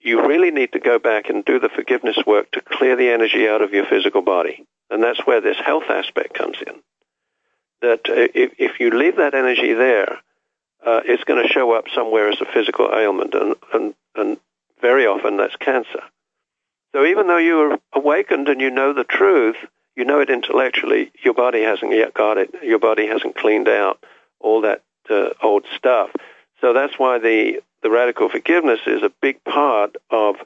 you 0.00 0.26
really 0.26 0.50
need 0.50 0.72
to 0.72 0.80
go 0.80 0.98
back 0.98 1.28
and 1.28 1.44
do 1.44 1.58
the 1.58 1.68
forgiveness 1.68 2.18
work 2.26 2.50
to 2.52 2.60
clear 2.60 2.96
the 2.96 3.10
energy 3.10 3.48
out 3.48 3.62
of 3.62 3.72
your 3.72 3.86
physical 3.86 4.22
body. 4.22 4.64
And 4.90 5.02
that's 5.02 5.26
where 5.26 5.40
this 5.40 5.56
health 5.56 5.88
aspect 5.88 6.34
comes 6.34 6.58
in. 6.64 6.74
That 7.80 8.00
uh, 8.08 8.28
if, 8.34 8.52
if 8.58 8.80
you 8.80 8.90
leave 8.90 9.16
that 9.16 9.34
energy 9.34 9.72
there, 9.72 10.18
uh, 10.84 11.00
it's 11.04 11.24
going 11.24 11.42
to 11.42 11.52
show 11.52 11.72
up 11.72 11.86
somewhere 11.94 12.28
as 12.28 12.40
a 12.40 12.52
physical 12.52 12.90
ailment, 12.92 13.34
and, 13.34 13.54
and, 13.72 13.94
and 14.14 14.36
very 14.80 15.06
often 15.06 15.36
that's 15.36 15.56
cancer. 15.56 16.02
So 16.92 17.06
even 17.06 17.26
though 17.26 17.38
you're 17.38 17.78
awakened 17.92 18.48
and 18.48 18.60
you 18.60 18.70
know 18.70 18.92
the 18.92 19.04
truth, 19.04 19.56
you 19.96 20.04
know 20.04 20.20
it 20.20 20.30
intellectually, 20.30 21.12
your 21.22 21.34
body 21.34 21.62
hasn't 21.62 21.92
yet 21.92 22.14
got 22.14 22.38
it. 22.38 22.50
Your 22.62 22.78
body 22.78 23.06
hasn't 23.06 23.36
cleaned 23.36 23.68
out 23.68 24.02
all 24.40 24.62
that 24.62 24.82
uh, 25.10 25.30
old 25.42 25.64
stuff. 25.76 26.10
So 26.60 26.72
that's 26.72 26.98
why 26.98 27.18
the, 27.18 27.60
the 27.82 27.90
radical 27.90 28.28
forgiveness 28.28 28.80
is 28.86 29.02
a 29.02 29.12
big 29.20 29.42
part 29.44 29.96
of 30.10 30.36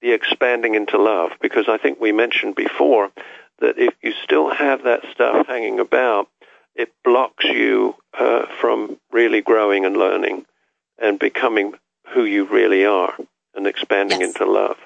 the 0.00 0.12
expanding 0.12 0.74
into 0.74 0.98
love, 0.98 1.32
because 1.40 1.68
I 1.68 1.78
think 1.78 2.00
we 2.00 2.12
mentioned 2.12 2.54
before 2.54 3.10
that 3.60 3.78
if 3.78 3.94
you 4.02 4.12
still 4.22 4.50
have 4.50 4.84
that 4.84 5.00
stuff 5.12 5.46
hanging 5.46 5.80
about, 5.80 6.28
it 6.74 6.92
blocks 7.04 7.44
you 7.44 7.94
uh, 8.18 8.46
from 8.60 8.98
really 9.12 9.40
growing 9.40 9.84
and 9.84 9.96
learning 9.96 10.44
and 10.98 11.18
becoming 11.18 11.74
who 12.12 12.24
you 12.24 12.44
really 12.44 12.84
are 12.84 13.14
and 13.54 13.66
expanding 13.66 14.20
yes. 14.20 14.30
into 14.30 14.50
love. 14.50 14.76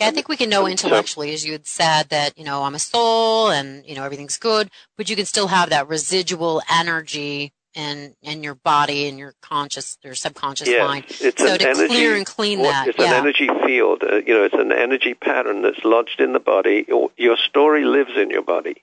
Yeah, 0.00 0.08
I 0.08 0.10
think 0.10 0.28
we 0.28 0.36
can 0.36 0.50
know 0.50 0.66
intellectually, 0.66 1.32
as 1.32 1.46
you 1.46 1.52
had 1.52 1.66
said, 1.66 2.08
that, 2.08 2.36
you 2.36 2.44
know, 2.44 2.64
I'm 2.64 2.74
a 2.74 2.80
soul 2.80 3.50
and, 3.50 3.86
you 3.86 3.94
know, 3.94 4.02
everything's 4.02 4.38
good, 4.38 4.68
but 4.96 5.08
you 5.08 5.14
can 5.14 5.24
still 5.24 5.46
have 5.46 5.70
that 5.70 5.88
residual 5.88 6.60
energy 6.68 7.52
in, 7.74 8.14
in 8.20 8.42
your 8.42 8.56
body 8.56 9.06
and 9.06 9.18
your 9.18 9.34
conscious 9.40 9.96
or 10.04 10.16
subconscious 10.16 10.66
yes, 10.66 10.84
mind. 10.84 11.04
It's 11.20 11.40
so 11.40 11.52
an 11.52 11.58
to 11.60 11.68
energy, 11.68 11.86
clear 11.86 12.16
and 12.16 12.26
clean 12.26 12.62
that. 12.62 12.88
It's 12.88 12.98
yeah. 12.98 13.12
an 13.12 13.14
energy 13.14 13.48
field. 13.64 14.02
Uh, 14.02 14.16
you 14.16 14.34
know, 14.34 14.44
it's 14.44 14.54
an 14.54 14.72
energy 14.72 15.14
pattern 15.14 15.62
that's 15.62 15.84
lodged 15.84 16.20
in 16.20 16.32
the 16.32 16.40
body. 16.40 16.86
Your 17.16 17.36
story 17.36 17.84
lives 17.84 18.16
in 18.16 18.30
your 18.30 18.42
body. 18.42 18.82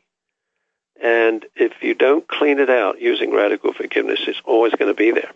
And 1.04 1.46
if 1.56 1.74
you 1.82 1.94
don't 1.94 2.26
clean 2.28 2.60
it 2.60 2.70
out 2.70 3.02
using 3.02 3.34
radical 3.34 3.74
forgiveness, 3.74 4.20
it's 4.28 4.42
always 4.46 4.74
going 4.76 4.92
to 4.92 4.98
be 4.98 5.12
there. 5.12 5.32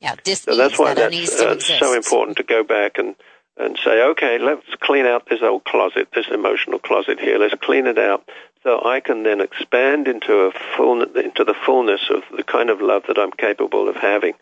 Yeah, 0.00 0.16
so 0.24 0.56
that's 0.56 0.78
why 0.78 0.94
that 0.94 1.12
that's 1.12 1.40
uh, 1.40 1.78
so 1.78 1.94
important 1.94 2.38
to 2.38 2.42
go 2.42 2.64
back 2.64 2.96
and 2.96 3.14
and 3.60 3.78
say, 3.84 4.02
okay, 4.02 4.38
let's 4.38 4.66
clean 4.80 5.04
out 5.04 5.28
this 5.28 5.42
old 5.42 5.64
closet, 5.64 6.08
this 6.14 6.28
emotional 6.32 6.78
closet 6.78 7.20
here. 7.20 7.38
Let's 7.38 7.54
clean 7.60 7.86
it 7.86 7.98
out, 7.98 8.26
so 8.62 8.82
I 8.84 9.00
can 9.00 9.22
then 9.22 9.40
expand 9.40 10.08
into 10.08 10.32
a 10.32 10.52
full 10.76 11.02
into 11.02 11.44
the 11.44 11.54
fullness 11.66 12.00
of 12.10 12.22
the 12.34 12.42
kind 12.42 12.70
of 12.70 12.80
love 12.80 13.04
that 13.08 13.18
I'm 13.18 13.32
capable 13.32 13.88
of 13.88 13.96
having. 13.96 14.34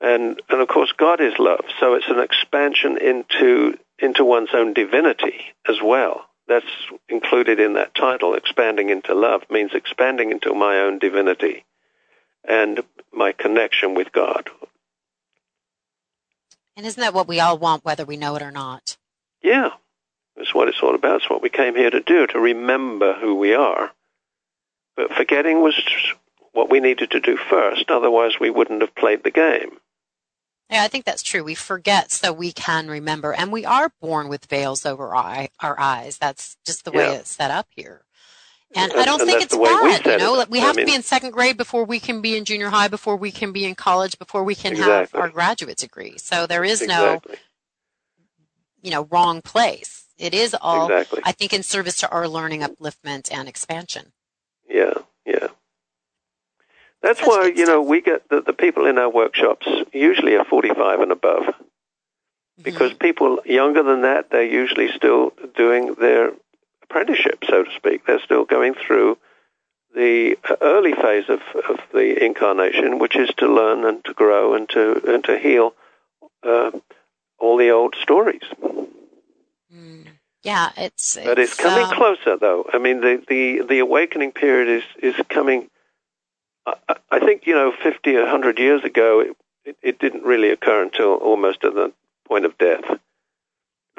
And 0.00 0.40
and 0.48 0.60
of 0.60 0.68
course, 0.68 0.92
God 0.96 1.20
is 1.20 1.34
love, 1.38 1.64
so 1.80 1.94
it's 1.94 2.08
an 2.08 2.20
expansion 2.20 2.96
into 2.96 3.78
into 3.98 4.24
one's 4.24 4.54
own 4.54 4.72
divinity 4.72 5.40
as 5.68 5.76
well. 5.82 6.24
That's 6.46 6.64
included 7.10 7.60
in 7.60 7.74
that 7.74 7.94
title. 7.94 8.34
Expanding 8.34 8.88
into 8.88 9.14
love 9.14 9.42
means 9.50 9.72
expanding 9.74 10.30
into 10.30 10.54
my 10.54 10.78
own 10.80 10.98
divinity 10.98 11.66
and 12.48 12.80
my 13.12 13.32
connection 13.32 13.94
with 13.94 14.12
God. 14.12 14.48
And 16.78 16.86
isn't 16.86 17.00
that 17.00 17.12
what 17.12 17.26
we 17.26 17.40
all 17.40 17.58
want, 17.58 17.84
whether 17.84 18.04
we 18.04 18.16
know 18.16 18.36
it 18.36 18.42
or 18.42 18.52
not? 18.52 18.96
Yeah, 19.42 19.70
that's 20.36 20.54
what 20.54 20.68
it's 20.68 20.80
all 20.80 20.94
about. 20.94 21.16
It's 21.16 21.28
what 21.28 21.42
we 21.42 21.48
came 21.48 21.74
here 21.74 21.90
to 21.90 21.98
do, 21.98 22.28
to 22.28 22.38
remember 22.38 23.14
who 23.14 23.34
we 23.34 23.52
are. 23.52 23.90
But 24.96 25.12
forgetting 25.12 25.60
was 25.60 25.74
what 26.52 26.70
we 26.70 26.78
needed 26.78 27.10
to 27.10 27.20
do 27.20 27.36
first, 27.36 27.90
otherwise 27.90 28.38
we 28.38 28.50
wouldn't 28.50 28.80
have 28.80 28.94
played 28.94 29.24
the 29.24 29.32
game. 29.32 29.78
Yeah, 30.70 30.84
I 30.84 30.88
think 30.88 31.04
that's 31.04 31.24
true. 31.24 31.42
We 31.42 31.56
forget 31.56 32.12
so 32.12 32.32
we 32.32 32.52
can 32.52 32.86
remember. 32.86 33.34
And 33.34 33.50
we 33.50 33.64
are 33.64 33.90
born 34.00 34.28
with 34.28 34.46
veils 34.46 34.86
over 34.86 35.16
our, 35.16 35.48
our 35.58 35.80
eyes. 35.80 36.16
That's 36.18 36.56
just 36.64 36.84
the 36.84 36.92
way 36.92 37.10
yeah. 37.10 37.18
it's 37.18 37.30
set 37.30 37.50
up 37.50 37.66
here. 37.74 38.02
And, 38.74 38.92
and 38.92 39.00
I 39.00 39.04
don't 39.06 39.20
think 39.20 39.42
it's 39.42 39.56
bad. 39.56 40.04
You 40.04 40.18
know, 40.18 40.40
it. 40.40 40.50
we 40.50 40.60
have 40.60 40.76
I 40.76 40.78
mean, 40.78 40.86
to 40.86 40.90
be 40.92 40.94
in 40.94 41.02
second 41.02 41.30
grade 41.30 41.56
before 41.56 41.84
we 41.84 42.00
can 42.00 42.20
be 42.20 42.36
in 42.36 42.44
junior 42.44 42.68
high, 42.68 42.88
before 42.88 43.16
we 43.16 43.30
can 43.30 43.52
be 43.52 43.64
in 43.64 43.74
college, 43.74 44.18
before 44.18 44.44
we 44.44 44.54
can 44.54 44.72
exactly. 44.72 44.94
have 44.94 45.14
our 45.14 45.30
graduate 45.30 45.78
degree. 45.78 46.18
So 46.18 46.46
there 46.46 46.64
is 46.64 46.82
exactly. 46.82 47.32
no, 47.32 47.38
you 48.82 48.90
know, 48.90 49.08
wrong 49.10 49.40
place. 49.40 50.04
It 50.18 50.34
is 50.34 50.54
all, 50.60 50.86
exactly. 50.90 51.22
I 51.24 51.32
think, 51.32 51.52
in 51.54 51.62
service 51.62 51.96
to 51.98 52.10
our 52.10 52.28
learning, 52.28 52.60
upliftment, 52.60 53.32
and 53.32 53.48
expansion. 53.48 54.12
Yeah, 54.68 54.94
yeah. 55.24 55.48
That's 57.02 57.20
Such 57.20 57.28
why 57.28 57.52
you 57.54 57.64
know 57.64 57.80
we 57.80 58.00
get 58.00 58.28
the, 58.28 58.40
the 58.42 58.52
people 58.52 58.86
in 58.86 58.98
our 58.98 59.08
workshops 59.08 59.66
usually 59.92 60.34
are 60.36 60.44
45 60.44 61.00
and 61.00 61.12
above 61.12 61.44
because 62.60 62.92
Mhm. 62.92 62.98
people 62.98 63.40
younger 63.44 63.82
than 63.84 64.02
that 64.02 64.30
they're 64.30 64.42
usually 64.42 64.90
still 64.90 65.32
doing 65.56 65.94
their 65.94 66.32
apprenticeship, 66.88 67.44
so 67.48 67.64
to 67.64 67.70
speak. 67.74 68.06
They're 68.06 68.20
still 68.20 68.44
going 68.44 68.74
through 68.74 69.18
the 69.94 70.36
early 70.60 70.92
phase 70.92 71.28
of, 71.28 71.40
of 71.68 71.80
the 71.92 72.24
incarnation, 72.24 72.98
which 72.98 73.16
is 73.16 73.30
to 73.38 73.46
learn 73.46 73.84
and 73.84 74.04
to 74.04 74.14
grow 74.14 74.54
and 74.54 74.68
to 74.70 75.14
and 75.14 75.24
to 75.24 75.38
heal 75.38 75.74
uh, 76.42 76.70
all 77.38 77.56
the 77.56 77.70
old 77.70 77.96
stories. 78.00 78.42
Mm. 79.74 80.06
Yeah, 80.42 80.70
it's, 80.76 81.16
But 81.16 81.38
it's 81.38 81.54
coming 81.54 81.84
um, 81.84 81.94
closer, 81.94 82.36
though. 82.36 82.64
I 82.72 82.78
mean, 82.78 83.00
the, 83.00 83.22
the, 83.28 83.62
the 83.68 83.78
awakening 83.80 84.32
period 84.32 84.82
is, 84.82 85.14
is 85.14 85.26
coming. 85.28 85.68
I, 86.64 86.96
I 87.10 87.18
think, 87.18 87.46
you 87.46 87.54
know, 87.54 87.72
50, 87.82 88.14
100 88.14 88.58
years 88.58 88.84
ago, 88.84 89.20
it, 89.20 89.36
it, 89.64 89.76
it 89.82 89.98
didn't 89.98 90.22
really 90.22 90.50
occur 90.50 90.82
until 90.82 91.14
almost 91.14 91.64
at 91.64 91.74
the 91.74 91.92
point 92.26 92.44
of 92.44 92.56
death. 92.56 92.84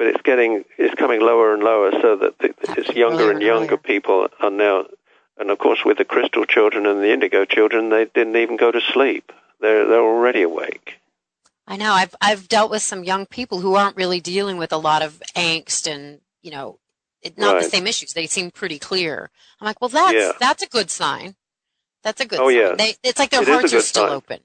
But 0.00 0.06
it's 0.06 0.22
getting, 0.22 0.64
it's 0.78 0.94
coming 0.94 1.20
lower 1.20 1.52
and 1.52 1.62
lower 1.62 1.90
so 2.00 2.16
that 2.16 2.38
the, 2.38 2.54
it's 2.78 2.88
younger 2.96 3.30
and 3.30 3.42
younger 3.42 3.76
people 3.76 4.28
are 4.40 4.48
now, 4.50 4.86
and 5.36 5.50
of 5.50 5.58
course 5.58 5.84
with 5.84 5.98
the 5.98 6.06
crystal 6.06 6.46
children 6.46 6.86
and 6.86 7.00
the 7.02 7.12
indigo 7.12 7.44
children, 7.44 7.90
they 7.90 8.06
didn't 8.06 8.34
even 8.36 8.56
go 8.56 8.70
to 8.72 8.80
sleep. 8.80 9.30
They're, 9.60 9.86
they're 9.86 10.00
already 10.00 10.40
awake. 10.40 10.94
I 11.66 11.76
know. 11.76 11.92
I've 11.92 12.14
I've 12.18 12.48
dealt 12.48 12.70
with 12.70 12.80
some 12.80 13.04
young 13.04 13.26
people 13.26 13.60
who 13.60 13.74
aren't 13.74 13.94
really 13.98 14.20
dealing 14.20 14.56
with 14.56 14.72
a 14.72 14.78
lot 14.78 15.02
of 15.02 15.22
angst 15.36 15.86
and 15.86 16.22
you 16.40 16.50
know, 16.50 16.78
it, 17.20 17.36
not 17.36 17.60
the 17.62 17.68
same 17.68 17.86
issues. 17.86 18.14
They 18.14 18.26
seem 18.26 18.50
pretty 18.50 18.78
clear. 18.78 19.28
I'm 19.60 19.66
like, 19.66 19.82
well, 19.82 19.90
that's 19.90 20.14
Yeah. 20.14 20.32
that's 20.40 20.62
a 20.62 20.66
good 20.66 20.90
sign. 20.90 21.36
That's 22.02 22.22
a 22.22 22.24
good. 22.24 22.40
Oh, 22.40 22.48
sign. 22.48 22.56
yeah. 22.58 22.74
They, 22.74 22.94
it's 23.02 23.18
like 23.18 23.28
their 23.28 23.42
It 23.42 23.48
hearts 23.48 23.74
are 23.74 23.82
still 23.82 24.06
sign. 24.06 24.16
open. 24.16 24.40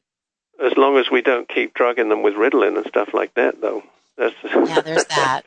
As 0.62 0.74
long 0.76 0.98
as 0.98 1.10
we 1.10 1.22
don't 1.22 1.48
keep 1.48 1.74
drugging 1.74 2.10
them 2.10 2.24
with 2.24 2.34
Ritalin 2.34 2.76
and 2.76 2.86
stuff 2.88 3.14
like 3.14 3.34
that, 3.36 3.62
though. 3.62 3.84
That's, 4.18 4.36
Yeah, 4.44 4.82
there's 4.82 5.06
that. 5.06 5.44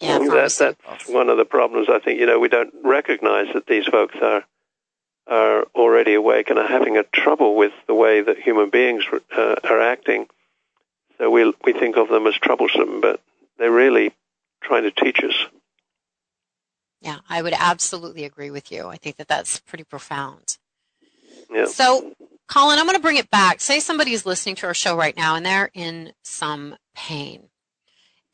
Yeah, 0.00 0.18
That- 0.18 0.76
that's 0.88 1.08
one 1.08 1.28
of 1.28 1.36
the 1.36 1.44
problems. 1.44 1.88
I 1.90 1.98
think 1.98 2.18
you 2.18 2.26
know 2.26 2.38
we 2.38 2.48
don't 2.48 2.72
recognize 2.82 3.48
that 3.54 3.66
these 3.66 3.86
folks 3.86 4.16
are 4.22 4.44
are 5.26 5.62
already 5.74 6.14
awake 6.14 6.50
and 6.50 6.58
are 6.58 6.66
having 6.66 6.96
a 6.96 7.02
trouble 7.04 7.54
with 7.54 7.72
the 7.86 7.94
way 7.94 8.22
that 8.22 8.38
human 8.38 8.70
beings 8.70 9.04
uh, 9.36 9.56
are 9.64 9.80
acting. 9.80 10.26
So 11.18 11.30
we 11.30 11.52
we 11.64 11.72
think 11.74 11.96
of 11.96 12.08
them 12.08 12.26
as 12.26 12.34
troublesome, 12.34 13.00
but 13.02 13.20
they're 13.58 13.70
really 13.70 14.12
trying 14.62 14.84
to 14.84 14.90
teach 14.90 15.22
us. 15.22 15.34
Yeah, 17.02 17.18
I 17.28 17.42
would 17.42 17.54
absolutely 17.56 18.24
agree 18.24 18.50
with 18.50 18.72
you. 18.72 18.86
I 18.88 18.96
think 18.96 19.16
that 19.16 19.28
that's 19.28 19.60
pretty 19.60 19.84
profound. 19.84 20.56
Yeah. 21.52 21.66
So, 21.66 22.12
Colin, 22.48 22.78
I'm 22.78 22.84
going 22.86 22.96
to 22.96 23.02
bring 23.02 23.16
it 23.16 23.30
back. 23.30 23.60
Say 23.60 23.80
somebody 23.80 24.12
is 24.12 24.24
listening 24.26 24.54
to 24.56 24.66
our 24.66 24.74
show 24.74 24.96
right 24.96 25.16
now 25.16 25.34
and 25.36 25.44
they're 25.44 25.70
in 25.74 26.12
some 26.22 26.76
pain. 26.94 27.49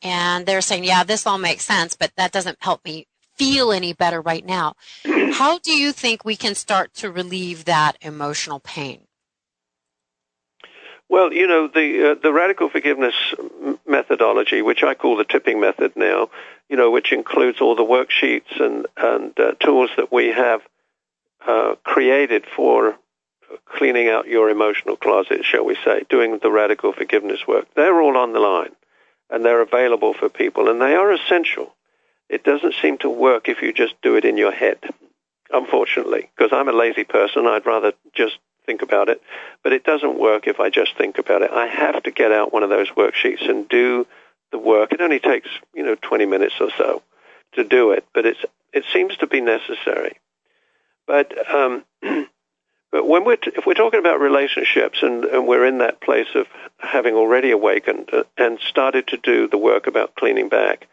And 0.01 0.45
they're 0.45 0.61
saying, 0.61 0.83
yeah, 0.83 1.03
this 1.03 1.25
all 1.25 1.37
makes 1.37 1.65
sense, 1.65 1.95
but 1.95 2.11
that 2.17 2.31
doesn't 2.31 2.57
help 2.61 2.85
me 2.85 3.07
feel 3.35 3.71
any 3.71 3.93
better 3.93 4.21
right 4.21 4.45
now. 4.45 4.75
How 5.05 5.59
do 5.59 5.71
you 5.71 5.91
think 5.91 6.23
we 6.23 6.35
can 6.35 6.55
start 6.55 6.93
to 6.95 7.11
relieve 7.11 7.65
that 7.65 7.97
emotional 8.01 8.59
pain? 8.59 9.01
Well, 11.09 11.31
you 11.31 11.47
know 11.47 11.67
the 11.67 12.11
uh, 12.11 12.15
the 12.21 12.33
radical 12.33 12.69
forgiveness 12.69 13.15
methodology, 13.87 14.61
which 14.61 14.83
I 14.83 14.93
call 14.93 15.15
the 15.15 15.23
tipping 15.23 15.61
method 15.61 15.93
now, 15.95 16.29
you 16.67 16.75
know, 16.75 16.91
which 16.91 17.13
includes 17.13 17.61
all 17.61 17.75
the 17.75 17.83
worksheets 17.83 18.59
and 18.59 18.87
and 18.97 19.39
uh, 19.39 19.53
tools 19.53 19.89
that 19.95 20.11
we 20.11 20.27
have 20.27 20.61
uh, 21.47 21.75
created 21.83 22.43
for 22.55 22.97
cleaning 23.65 24.09
out 24.09 24.27
your 24.27 24.49
emotional 24.49 24.97
closet, 24.97 25.45
shall 25.45 25.63
we 25.63 25.77
say, 25.85 26.03
doing 26.09 26.39
the 26.41 26.51
radical 26.51 26.91
forgiveness 26.91 27.47
work. 27.47 27.67
They're 27.75 28.01
all 28.01 28.17
on 28.17 28.33
the 28.33 28.39
line, 28.39 28.75
and 29.29 29.43
they're 29.43 29.61
available 29.61 30.13
for 30.13 30.29
people, 30.29 30.69
and 30.69 30.81
they 30.81 30.95
are 30.95 31.11
essential. 31.11 31.73
It 32.29 32.43
doesn't 32.43 32.75
seem 32.81 32.97
to 32.99 33.09
work 33.09 33.47
if 33.47 33.61
you 33.61 33.73
just 33.73 33.95
do 34.01 34.15
it 34.15 34.25
in 34.25 34.37
your 34.37 34.51
head, 34.51 34.79
unfortunately, 35.51 36.29
because 36.35 36.51
I'm 36.51 36.67
a 36.67 36.73
lazy 36.73 37.03
person. 37.03 37.47
I'd 37.47 37.65
rather 37.65 37.93
just 38.13 38.37
think 38.65 38.81
about 38.83 39.09
it. 39.09 39.21
But 39.63 39.73
it 39.73 39.83
doesn't 39.83 40.19
work 40.19 40.47
if 40.47 40.59
I 40.59 40.69
just 40.69 40.95
think 40.97 41.17
about 41.17 41.41
it. 41.41 41.51
I 41.51 41.65
have 41.67 42.03
to 42.03 42.11
get 42.11 42.31
out 42.31 42.53
one 42.53 42.63
of 42.63 42.69
those 42.69 42.89
worksheets 42.89 43.49
and 43.49 43.67
do 43.67 44.05
the 44.51 44.59
work. 44.59 44.91
It 44.91 45.01
only 45.01 45.19
takes, 45.19 45.49
you 45.73 45.83
know, 45.83 45.95
20 45.95 46.25
minutes 46.25 46.55
or 46.59 46.69
so 46.77 47.01
to 47.53 47.63
do 47.63 47.91
it, 47.91 48.05
but 48.13 48.25
it's, 48.25 48.43
it 48.73 48.83
seems 48.93 49.17
to 49.17 49.27
be 49.27 49.41
necessary. 49.41 50.17
But 51.07 51.33
um, 51.49 51.83
but 52.91 53.07
when 53.07 53.25
we're 53.25 53.35
t- 53.35 53.51
if 53.55 53.65
we're 53.65 53.73
talking 53.73 53.99
about 53.99 54.19
relationships 54.19 54.99
and, 55.01 55.25
and 55.25 55.47
we're 55.47 55.65
in 55.65 55.79
that 55.79 56.01
place 56.01 56.27
of 56.35 56.47
having 56.79 57.15
already 57.15 57.51
awakened 57.51 58.09
uh, 58.13 58.23
and 58.37 58.59
started 58.59 59.07
to 59.07 59.17
do 59.17 59.47
the 59.47 59.57
work 59.57 59.87
about 59.87 60.15
cleaning 60.15 60.49
back, 60.49 60.87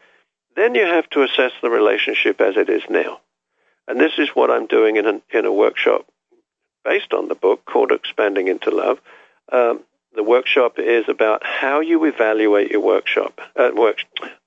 then 0.55 0.75
you 0.75 0.85
have 0.85 1.09
to 1.11 1.23
assess 1.23 1.51
the 1.61 1.69
relationship 1.69 2.41
as 2.41 2.57
it 2.57 2.69
is 2.69 2.83
now. 2.89 3.19
And 3.87 3.99
this 3.99 4.13
is 4.17 4.29
what 4.29 4.49
I'm 4.49 4.67
doing 4.67 4.97
in, 4.97 5.05
an, 5.05 5.21
in 5.31 5.45
a 5.45 5.53
workshop 5.53 6.05
based 6.83 7.13
on 7.13 7.27
the 7.27 7.35
book 7.35 7.65
called 7.65 7.91
Expanding 7.91 8.47
into 8.47 8.71
Love. 8.71 8.99
Um, 9.51 9.81
the 10.15 10.23
workshop 10.23 10.79
is 10.79 11.05
about 11.09 11.45
how 11.45 11.81
you 11.81 12.05
evaluate 12.05 12.71
your 12.71 12.81
workshop, 12.81 13.41
uh, 13.55 13.71
work, 13.75 13.97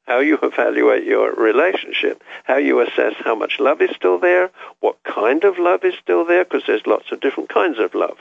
how 0.08 0.20
you 0.20 0.38
evaluate 0.42 1.04
your 1.04 1.34
relationship, 1.34 2.22
how 2.44 2.56
you 2.56 2.80
assess 2.80 3.12
how 3.18 3.34
much 3.34 3.60
love 3.60 3.82
is 3.82 3.94
still 3.94 4.18
there, 4.18 4.50
what 4.80 4.96
kind 5.04 5.44
of 5.44 5.58
love 5.58 5.84
is 5.84 5.92
still 6.02 6.24
there, 6.24 6.44
because 6.44 6.62
there's 6.66 6.86
lots 6.86 7.12
of 7.12 7.20
different 7.20 7.50
kinds 7.50 7.78
of 7.78 7.94
love. 7.94 8.16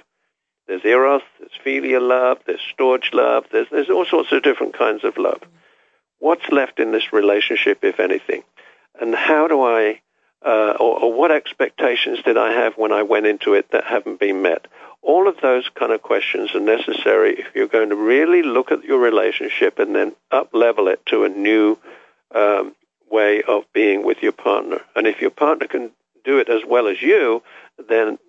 There's 0.67 0.83
eros, 0.83 1.21
there's 1.39 1.51
filial 1.63 2.03
love, 2.03 2.39
there's 2.45 2.59
storge 2.77 3.13
love, 3.13 3.45
there's, 3.53 3.67
there's 3.71 3.89
all 3.89 4.05
sorts 4.05 4.33
of 4.33 4.43
different 4.43 4.77
kinds 4.77 5.05
of 5.05 5.17
love. 5.17 5.41
What's 6.19 6.49
left 6.49 6.81
in 6.81 6.91
this 6.91 7.13
relationship, 7.13 7.79
if 7.83 8.01
anything? 8.01 8.43
And 8.99 9.15
how 9.15 9.47
do 9.47 9.61
I, 9.61 10.01
uh, 10.45 10.73
or, 10.77 11.03
or 11.03 11.13
what 11.13 11.31
expectations 11.31 12.19
did 12.25 12.35
I 12.35 12.51
have 12.51 12.73
when 12.75 12.91
I 12.91 13.03
went 13.03 13.27
into 13.27 13.53
it 13.53 13.71
that 13.71 13.85
haven't 13.85 14.19
been 14.19 14.41
met? 14.41 14.67
All 15.01 15.27
of 15.27 15.37
those 15.41 15.69
kind 15.73 15.91
of 15.91 16.01
questions 16.01 16.53
are 16.53 16.59
necessary 16.59 17.39
if 17.39 17.55
you're 17.55 17.67
going 17.67 17.89
to 17.89 17.95
really 17.95 18.41
look 18.43 18.71
at 18.71 18.83
your 18.83 18.99
relationship 18.99 19.79
and 19.79 19.95
then 19.95 20.13
up 20.31 20.53
level 20.53 20.87
it 20.87 21.05
to 21.07 21.23
a 21.23 21.29
new 21.29 21.77
um, 22.35 22.75
way 23.09 23.41
of 23.43 23.63
being 23.73 24.03
with 24.03 24.21
your 24.21 24.33
partner. 24.33 24.81
And 24.95 25.07
if 25.07 25.21
your 25.21 25.31
partner 25.31 25.67
can 25.67 25.91
do 26.25 26.39
it 26.39 26.49
as 26.49 26.61
well 26.65 26.87
as 26.87 27.01
you, 27.01 27.41
then 27.87 28.19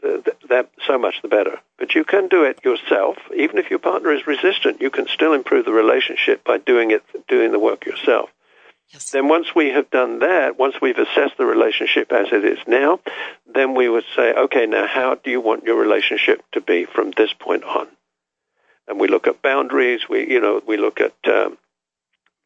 that 0.00 0.70
so 0.86 0.96
much 0.96 1.22
the 1.22 1.28
better. 1.28 1.58
But 1.76 1.94
you 1.94 2.04
can 2.04 2.28
do 2.28 2.44
it 2.44 2.64
yourself. 2.64 3.16
Even 3.34 3.58
if 3.58 3.70
your 3.70 3.80
partner 3.80 4.12
is 4.12 4.26
resistant, 4.26 4.80
you 4.80 4.90
can 4.90 5.08
still 5.08 5.32
improve 5.32 5.64
the 5.64 5.72
relationship 5.72 6.44
by 6.44 6.58
doing 6.58 6.92
it, 6.92 7.02
doing 7.26 7.52
the 7.52 7.58
work 7.58 7.84
yourself. 7.84 8.30
Yes. 8.90 9.10
Then 9.10 9.28
once 9.28 9.54
we 9.54 9.68
have 9.68 9.90
done 9.90 10.20
that, 10.20 10.58
once 10.58 10.76
we've 10.80 10.96
assessed 10.96 11.36
the 11.36 11.44
relationship 11.44 12.10
as 12.10 12.28
it 12.32 12.44
is 12.44 12.58
now, 12.66 13.00
then 13.52 13.74
we 13.74 13.88
would 13.88 14.04
say, 14.16 14.32
okay, 14.32 14.64
now 14.66 14.86
how 14.86 15.14
do 15.14 15.30
you 15.30 15.40
want 15.40 15.64
your 15.64 15.76
relationship 15.76 16.42
to 16.52 16.62
be 16.62 16.86
from 16.86 17.12
this 17.16 17.32
point 17.38 17.64
on? 17.64 17.86
And 18.86 18.98
we 18.98 19.08
look 19.08 19.26
at 19.26 19.42
boundaries. 19.42 20.08
We, 20.08 20.30
you 20.30 20.40
know, 20.40 20.62
we 20.66 20.78
look 20.78 21.00
at 21.00 21.12
um, 21.26 21.58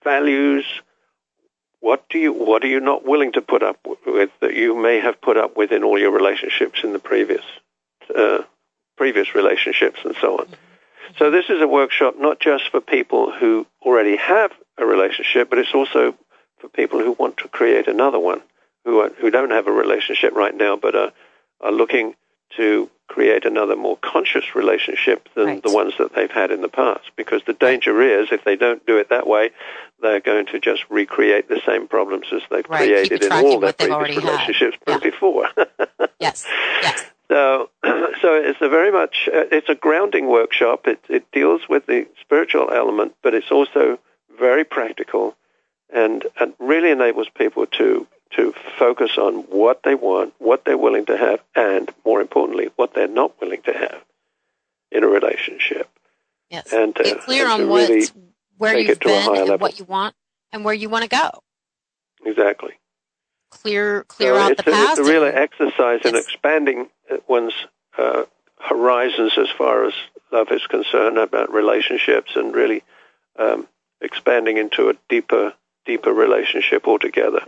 values. 0.03 0.65
What 1.79 2.09
do 2.09 2.19
you, 2.19 2.33
what 2.33 2.65
are 2.65 2.69
you 2.69 2.81
not 2.81 3.07
willing 3.07 3.33
to 3.33 3.43
put 3.43 3.63
up 3.63 3.79
with 4.05 4.31
that 4.41 4.57
you 4.57 4.75
may 4.75 4.99
have 4.99 5.21
put 5.21 5.37
up 5.37 5.57
with 5.57 5.71
in 5.71 5.85
all 5.85 5.99
your 5.99 6.11
relationships 6.11 6.81
in 6.83 6.93
the 6.93 6.99
previous, 6.99 7.45
uh, 8.17 8.43
previous 8.97 9.37
relationships 9.37 10.01
and 10.05 10.17
so 10.21 10.41
on? 10.41 10.47
Mm-hmm. 10.47 10.55
So 11.19 11.31
this 11.31 11.47
is 11.49 11.61
a 11.61 11.69
workshop 11.69 12.15
not 12.19 12.41
just 12.41 12.69
for 12.71 12.81
people 12.81 13.33
who 13.33 13.67
already 13.83 14.17
have 14.17 14.51
a 14.79 14.87
relationship, 14.87 15.51
but 15.51 15.59
it's 15.59 15.75
also 15.75 16.17
for 16.63 16.69
people 16.69 17.01
who 17.01 17.13
want 17.13 17.37
to 17.39 17.49
create 17.49 17.89
another 17.89 18.19
one, 18.19 18.41
who 18.85 19.01
are, 19.01 19.11
who 19.21 19.31
don't 19.31 19.51
have 19.51 19.67
a 19.67 19.73
relationship 19.73 20.33
right 20.35 20.57
now, 20.57 20.77
but 20.77 20.95
are, 20.95 21.13
are 21.61 21.73
looking 21.73 22.15
to 22.57 22.89
create 23.09 23.45
another 23.45 23.77
more 23.77 23.99
conscious 23.99 24.55
relationship 24.55 25.29
than 25.35 25.45
right. 25.45 25.63
the 25.63 25.73
ones 25.73 25.93
that 25.99 26.15
they've 26.15 26.31
had 26.31 26.51
in 26.51 26.63
the 26.63 26.69
past. 26.69 27.11
Because 27.17 27.43
the 27.47 27.53
danger 27.53 28.01
is, 28.01 28.29
if 28.31 28.45
they 28.45 28.57
don't 28.57 28.85
do 28.87 28.97
it 28.97 29.11
that 29.11 29.27
way, 29.27 29.51
they're 30.01 30.21
going 30.21 30.47
to 30.47 30.61
just 30.61 30.85
recreate 30.89 31.49
the 31.49 31.61
same 31.67 31.89
problems 31.89 32.27
as 32.33 32.43
they've 32.51 32.65
right. 32.69 32.79
created 32.79 33.25
in 33.25 33.33
all 33.33 33.61
their 33.61 33.73
previous 33.73 34.17
relationships 34.17 34.79
yeah. 34.87 34.99
before. 34.99 35.49
yes. 36.21 36.47
Yes. 36.83 37.05
So, 37.29 37.71
so 37.85 38.35
it's 38.35 38.61
a 38.61 38.69
very 38.69 38.93
much 38.93 39.29
uh, 39.29 39.45
it's 39.51 39.69
a 39.69 39.75
grounding 39.75 40.29
workshop. 40.29 40.87
It 40.87 41.01
it 41.09 41.31
deals 41.33 41.63
with 41.69 41.87
the 41.87 42.07
spiritual 42.21 42.71
element, 42.71 43.15
but 43.23 43.35
it's 43.35 43.51
also 43.51 43.99
very 44.39 44.65
practical 44.65 45.35
and, 45.95 46.27
and 46.39 46.55
really 46.59 46.91
enables 46.91 47.29
people 47.29 47.67
to 47.67 48.07
to 48.37 48.55
focus 48.79 49.19
on 49.19 49.43
what 49.51 49.83
they 49.83 49.95
want, 49.95 50.33
what 50.39 50.65
they're 50.65 50.79
willing 50.79 51.05
to 51.05 51.17
have, 51.19 51.41
and 51.55 51.91
more 52.03 52.21
importantly, 52.21 52.71
what 52.77 52.95
they're 52.95 53.07
not 53.07 53.39
willing 53.41 53.61
to 53.63 53.73
have 53.75 54.03
in 54.91 55.05
a 55.05 55.07
relationship. 55.07 55.89
Yes. 56.49 56.73
And 56.73 56.99
uh, 56.99 57.17
clear 57.17 57.45
and 57.45 57.65
on 57.65 57.69
what 57.69 57.89
really 57.89 58.07
where 58.59 58.79
you've 58.79 59.01
been 59.01 59.29
and 59.29 59.49
level. 59.49 59.59
what 59.59 59.79
you 59.79 59.85
want 59.85 60.15
and 60.53 60.65
where 60.65 60.75
you 60.75 60.89
want 60.89 61.03
to 61.03 61.09
go. 61.09 61.43
Exactly. 62.25 62.73
Clear 63.51 64.05
clear 64.05 64.35
so 64.35 64.39
out 64.39 64.57
the 64.57 64.71
a, 64.71 64.73
past. 64.73 64.99
It's 64.99 65.09
a 65.09 65.13
real 65.13 65.25
exercise 65.25 66.01
yes. 66.05 66.07
in 66.07 66.17
expanding 66.17 66.89
one's 67.27 67.55
uh, 67.99 68.25
horizons 68.59 69.33
as 69.37 69.51
far 69.51 69.87
as 69.87 69.95
love 70.31 70.51
is 70.51 70.67
concerned 70.67 71.19
about 71.19 71.53
relationships 71.53 72.33
and 72.35 72.55
really 72.55 72.83
um, 73.39 73.67
expanding 74.01 74.57
into 74.57 74.89
a 74.89 74.95
deeper 75.09 75.53
deeper 75.85 76.13
relationship 76.13 76.87
altogether. 76.87 77.41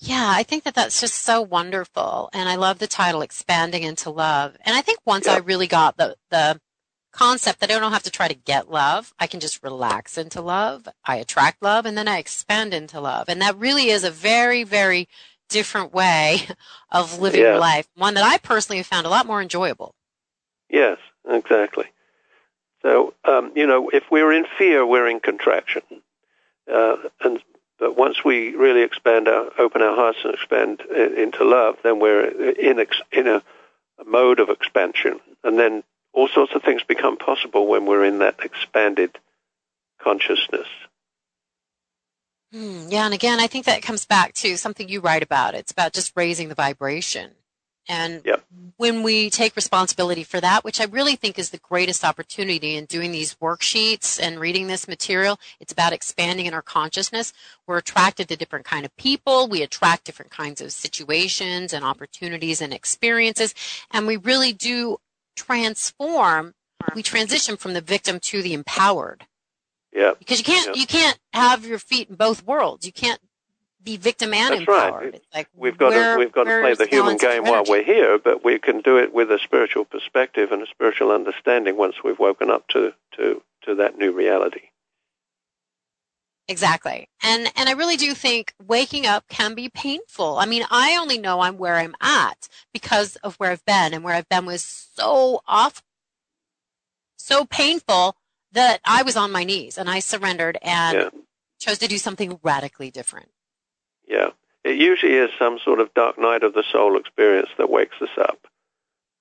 Yeah, 0.00 0.32
I 0.34 0.44
think 0.44 0.62
that 0.62 0.74
that's 0.74 1.00
just 1.00 1.16
so 1.16 1.42
wonderful. 1.42 2.30
And 2.32 2.48
I 2.48 2.54
love 2.54 2.78
the 2.78 2.86
title, 2.86 3.20
Expanding 3.20 3.82
into 3.82 4.10
Love. 4.10 4.56
And 4.64 4.76
I 4.76 4.80
think 4.80 5.00
once 5.04 5.26
I 5.26 5.38
really 5.38 5.66
got 5.66 5.96
the, 5.96 6.16
the 6.30 6.60
concept 7.12 7.58
that 7.60 7.70
I 7.70 7.80
don't 7.80 7.92
have 7.92 8.04
to 8.04 8.10
try 8.10 8.28
to 8.28 8.34
get 8.34 8.70
love, 8.70 9.12
I 9.18 9.26
can 9.26 9.40
just 9.40 9.62
relax 9.64 10.16
into 10.16 10.40
love. 10.40 10.86
I 11.04 11.16
attract 11.16 11.62
love 11.62 11.84
and 11.84 11.98
then 11.98 12.06
I 12.06 12.18
expand 12.18 12.74
into 12.74 13.00
love. 13.00 13.28
And 13.28 13.42
that 13.42 13.58
really 13.58 13.88
is 13.88 14.04
a 14.04 14.10
very, 14.10 14.62
very 14.62 15.08
different 15.48 15.92
way 15.92 16.42
of 16.92 17.18
living 17.18 17.40
yeah. 17.40 17.58
life. 17.58 17.88
One 17.96 18.14
that 18.14 18.24
I 18.24 18.38
personally 18.38 18.78
have 18.78 18.86
found 18.86 19.04
a 19.04 19.10
lot 19.10 19.26
more 19.26 19.42
enjoyable. 19.42 19.96
Yes, 20.70 20.98
exactly. 21.28 21.86
So, 22.82 23.14
um, 23.24 23.50
you 23.56 23.66
know, 23.66 23.88
if 23.88 24.04
we're 24.12 24.32
in 24.32 24.44
fear, 24.56 24.86
we're 24.86 25.08
in 25.08 25.18
contraction. 25.18 25.82
Uh, 26.72 26.96
and 27.20 27.40
but 27.78 27.96
once 27.96 28.24
we 28.24 28.54
really 28.56 28.82
expand 28.82 29.28
our, 29.28 29.50
open 29.58 29.82
our 29.82 29.94
hearts 29.94 30.18
and 30.24 30.34
expand 30.34 30.80
into 30.80 31.44
love, 31.44 31.76
then 31.84 32.00
we're 32.00 32.24
in 32.50 32.80
ex, 32.80 33.00
in 33.12 33.28
a, 33.28 33.42
mode 34.06 34.38
of 34.38 34.48
expansion, 34.48 35.20
and 35.42 35.58
then 35.58 35.82
all 36.12 36.28
sorts 36.28 36.54
of 36.54 36.62
things 36.62 36.82
become 36.84 37.16
possible 37.16 37.66
when 37.66 37.84
we're 37.84 38.04
in 38.04 38.20
that 38.20 38.38
expanded 38.42 39.18
consciousness. 40.00 40.68
Hmm, 42.52 42.86
yeah, 42.88 43.04
and 43.04 43.12
again, 43.12 43.40
I 43.40 43.46
think 43.46 43.66
that 43.66 43.82
comes 43.82 44.06
back 44.06 44.34
to 44.34 44.56
something 44.56 44.88
you 44.88 45.00
write 45.00 45.22
about. 45.22 45.54
It's 45.54 45.72
about 45.72 45.92
just 45.92 46.12
raising 46.16 46.48
the 46.48 46.54
vibration. 46.54 47.32
And 47.88 48.20
yep. 48.24 48.44
when 48.76 49.02
we 49.02 49.30
take 49.30 49.56
responsibility 49.56 50.22
for 50.22 50.40
that, 50.40 50.62
which 50.62 50.80
I 50.80 50.84
really 50.84 51.16
think 51.16 51.38
is 51.38 51.50
the 51.50 51.58
greatest 51.58 52.04
opportunity 52.04 52.76
in 52.76 52.84
doing 52.84 53.12
these 53.12 53.34
worksheets 53.36 54.20
and 54.22 54.38
reading 54.38 54.66
this 54.66 54.86
material, 54.86 55.40
it's 55.58 55.72
about 55.72 55.94
expanding 55.94 56.44
in 56.44 56.52
our 56.52 56.62
consciousness. 56.62 57.32
We're 57.66 57.78
attracted 57.78 58.28
to 58.28 58.36
different 58.36 58.66
kind 58.66 58.84
of 58.84 58.94
people. 58.96 59.48
We 59.48 59.62
attract 59.62 60.04
different 60.04 60.30
kinds 60.30 60.60
of 60.60 60.70
situations 60.70 61.72
and 61.72 61.82
opportunities 61.82 62.60
and 62.60 62.74
experiences. 62.74 63.54
And 63.90 64.06
we 64.06 64.18
really 64.18 64.52
do 64.52 64.98
transform. 65.34 66.54
We 66.94 67.02
transition 67.02 67.56
from 67.56 67.72
the 67.72 67.80
victim 67.80 68.20
to 68.20 68.42
the 68.42 68.52
empowered. 68.52 69.26
Yeah. 69.92 70.12
Because 70.18 70.38
you 70.38 70.44
can't, 70.44 70.76
you 70.76 70.86
can't 70.86 71.18
have 71.32 71.66
your 71.66 71.78
feet 71.78 72.10
in 72.10 72.16
both 72.16 72.44
worlds. 72.44 72.84
You 72.84 72.92
can't 72.92 73.20
be 73.82 73.96
victim 73.96 74.34
and 74.34 74.52
That's 74.52 74.60
empowered. 74.60 75.04
Right. 75.04 75.14
It's 75.14 75.26
like 75.34 75.48
we've 75.54 75.78
got 75.78 75.90
where, 75.90 76.14
to 76.14 76.18
we've 76.18 76.32
got 76.32 76.44
to 76.44 76.60
play 76.60 76.74
the 76.74 76.86
human 76.86 77.16
game 77.16 77.44
while 77.44 77.64
we're 77.66 77.84
here, 77.84 78.18
but 78.18 78.44
we 78.44 78.58
can 78.58 78.80
do 78.80 78.98
it 78.98 79.12
with 79.14 79.30
a 79.30 79.38
spiritual 79.38 79.84
perspective 79.84 80.52
and 80.52 80.62
a 80.62 80.66
spiritual 80.66 81.10
understanding 81.10 81.76
once 81.76 81.96
we've 82.02 82.18
woken 82.18 82.50
up 82.50 82.66
to 82.68 82.92
to 83.16 83.42
to 83.62 83.74
that 83.76 83.96
new 83.96 84.12
reality. 84.12 84.70
Exactly. 86.48 87.08
And 87.22 87.52
and 87.56 87.68
I 87.68 87.72
really 87.72 87.96
do 87.96 88.14
think 88.14 88.54
waking 88.66 89.06
up 89.06 89.28
can 89.28 89.54
be 89.54 89.68
painful. 89.68 90.38
I 90.38 90.46
mean, 90.46 90.64
I 90.70 90.96
only 90.96 91.18
know 91.18 91.40
I'm 91.40 91.58
where 91.58 91.76
I'm 91.76 91.94
at 92.00 92.48
because 92.72 93.16
of 93.16 93.36
where 93.36 93.50
I've 93.50 93.64
been 93.66 93.92
and 93.92 94.02
where 94.02 94.14
I've 94.14 94.28
been 94.28 94.46
was 94.46 94.64
so 94.94 95.42
off 95.46 95.82
so 97.16 97.44
painful 97.44 98.16
that 98.52 98.80
I 98.84 99.02
was 99.02 99.16
on 99.16 99.30
my 99.30 99.44
knees 99.44 99.76
and 99.76 99.90
I 99.90 99.98
surrendered 99.98 100.56
and 100.62 100.96
yeah. 100.96 101.10
chose 101.60 101.78
to 101.78 101.88
do 101.88 101.98
something 101.98 102.40
radically 102.42 102.90
different. 102.90 103.28
Yeah. 104.08 104.30
It 104.64 104.76
usually 104.76 105.14
is 105.14 105.30
some 105.38 105.58
sort 105.64 105.80
of 105.80 105.94
dark 105.94 106.18
night 106.18 106.42
of 106.42 106.54
the 106.54 106.64
soul 106.72 106.98
experience 106.98 107.48
that 107.58 107.70
wakes 107.70 107.96
us 108.00 108.16
up. 108.18 108.46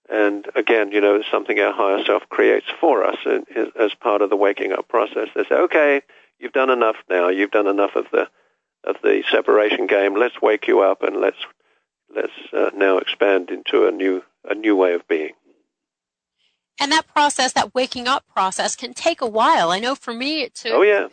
And 0.10 0.46
again, 0.56 0.92
you 0.92 1.02
know, 1.02 1.16
it's 1.16 1.30
something 1.30 1.60
our 1.60 1.74
higher 1.74 2.04
self 2.06 2.28
creates 2.30 2.66
for 2.80 3.04
us 3.04 3.18
as 3.80 3.94
part 3.96 4.22
of 4.22 4.30
the 4.30 4.38
waking 4.38 4.72
up 4.72 4.88
process. 4.88 5.28
They 5.36 5.44
say, 5.44 5.56
okay, 5.56 6.02
you've 6.40 6.54
done 6.54 6.70
enough 6.70 6.96
now. 7.10 7.28
You've 7.28 7.52
done 7.52 7.68
enough 7.68 7.96
of 7.96 8.06
the 8.12 8.30
of 8.84 8.96
the 9.04 9.24
separation 9.30 9.86
game. 9.86 10.16
Let's 10.16 10.42
wake 10.42 10.68
you 10.68 10.82
up 10.82 11.04
and 11.04 11.18
let's 11.18 11.38
let's 12.14 12.32
uh, 12.54 12.70
now 12.76 13.00
expand 13.00 13.50
into 13.50 13.88
a 13.88 13.92
new 13.92 14.24
a 14.46 14.56
new 14.56 14.76
way 14.76 14.94
of 14.94 15.08
being. 15.08 15.34
And 16.80 16.92
that 16.92 17.08
process, 17.08 17.54
that 17.54 17.74
waking 17.74 18.08
up 18.08 18.24
process, 18.32 18.76
can 18.76 18.94
take 18.94 19.22
a 19.22 19.28
while. 19.28 19.72
I 19.72 19.80
know 19.80 19.96
for 19.96 20.14
me, 20.14 20.42
it 20.44 20.54
took 20.54 20.74
oh, 20.74 20.82
yeah. 20.84 21.08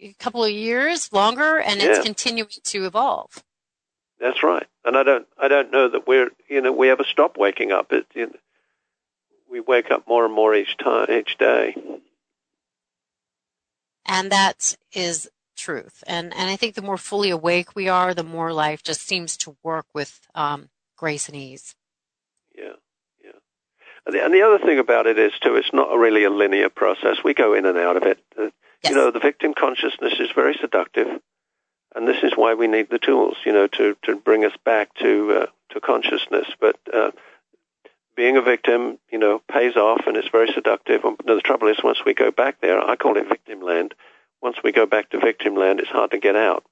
a 0.00 0.12
couple 0.18 0.42
of 0.42 0.50
years 0.50 1.12
longer, 1.12 1.58
and 1.58 1.80
yeah. 1.80 1.90
it's 1.90 2.04
continuing 2.04 2.50
to 2.64 2.84
evolve. 2.84 3.44
That's 4.20 4.42
right. 4.42 4.66
And 4.84 4.96
I 4.96 5.02
don't 5.02 5.26
I 5.38 5.48
don't 5.48 5.70
know 5.70 5.88
that 5.88 6.06
we're 6.06 6.30
you 6.48 6.60
know 6.60 6.72
we 6.72 6.90
ever 6.90 7.04
stop 7.04 7.36
waking 7.36 7.70
up. 7.70 7.92
It 7.92 8.06
you 8.14 8.26
know, 8.26 8.32
we 9.50 9.60
wake 9.60 9.90
up 9.90 10.08
more 10.08 10.24
and 10.24 10.34
more 10.34 10.54
each 10.54 10.76
time 10.78 11.10
each 11.10 11.36
day. 11.38 11.76
And 14.06 14.30
that 14.30 14.76
is 14.92 15.28
truth. 15.56 16.02
And 16.06 16.32
and 16.34 16.50
I 16.50 16.56
think 16.56 16.74
the 16.74 16.82
more 16.82 16.98
fully 16.98 17.30
awake 17.30 17.74
we 17.74 17.88
are, 17.88 18.14
the 18.14 18.22
more 18.22 18.52
life 18.52 18.82
just 18.82 19.02
seems 19.02 19.36
to 19.38 19.56
work 19.62 19.86
with 19.92 20.20
um, 20.34 20.70
grace 20.96 21.28
and 21.28 21.36
ease. 21.36 21.74
And 24.06 24.32
the, 24.32 24.42
other 24.42 24.64
thing 24.64 24.78
about 24.78 25.06
it 25.06 25.18
is 25.18 25.32
too, 25.42 25.56
it's 25.56 25.72
not 25.72 25.96
really 25.96 26.24
a 26.24 26.30
linear 26.30 26.68
process. 26.68 27.16
We 27.24 27.34
go 27.34 27.54
in 27.54 27.66
and 27.66 27.76
out 27.76 27.96
of 27.96 28.04
it. 28.04 28.18
Uh, 28.38 28.50
yes. 28.82 28.90
You 28.90 28.94
know, 28.94 29.10
the 29.10 29.18
victim 29.18 29.52
consciousness 29.52 30.14
is 30.20 30.30
very 30.32 30.56
seductive, 30.60 31.08
and 31.94 32.06
this 32.06 32.22
is 32.22 32.32
why 32.36 32.54
we 32.54 32.68
need 32.68 32.88
the 32.88 33.00
tools. 33.00 33.36
You 33.44 33.52
know, 33.52 33.66
to 33.66 33.96
to 34.04 34.16
bring 34.16 34.44
us 34.44 34.52
back 34.64 34.94
to 35.00 35.32
uh, 35.32 35.46
to 35.70 35.80
consciousness. 35.80 36.46
But 36.60 36.76
uh, 36.92 37.10
being 38.16 38.36
a 38.36 38.42
victim, 38.42 38.98
you 39.10 39.18
know, 39.18 39.42
pays 39.50 39.76
off 39.76 40.06
and 40.06 40.16
it's 40.16 40.28
very 40.28 40.52
seductive. 40.54 41.04
And 41.04 41.18
The 41.24 41.40
trouble 41.40 41.68
is, 41.68 41.76
once 41.82 41.98
we 42.06 42.14
go 42.14 42.30
back 42.30 42.60
there, 42.60 42.80
I 42.80 42.96
call 42.96 43.16
it 43.16 43.28
victim 43.28 43.60
land 43.60 43.94
once 44.42 44.58
we 44.62 44.72
go 44.72 44.86
back 44.86 45.10
to 45.10 45.18
victim 45.18 45.56
land, 45.56 45.80
it's 45.80 45.88
hard 45.88 46.10
to 46.12 46.18
get 46.18 46.36
out. 46.36 46.64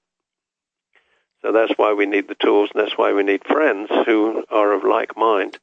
So 1.43 1.53
that's 1.53 1.73
why 1.77 1.93
we 1.93 2.07
need 2.07 2.29
the 2.29 2.37
tools, 2.37 2.71
and 2.73 2.83
that's 2.83 2.97
why 2.97 3.13
we 3.13 3.23
need 3.23 3.45
friends 3.45 3.91
who 4.07 4.45
are 4.51 4.73
of 4.73 4.85
like 4.85 5.17
mind, 5.17 5.59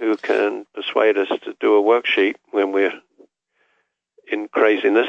who 0.00 0.16
can 0.16 0.66
persuade 0.74 1.16
us 1.18 1.28
to 1.44 1.54
do 1.60 1.76
a 1.76 1.82
worksheet 1.82 2.34
when 2.50 2.72
we're 2.72 2.98
in 4.32 4.48
craziness, 4.48 5.08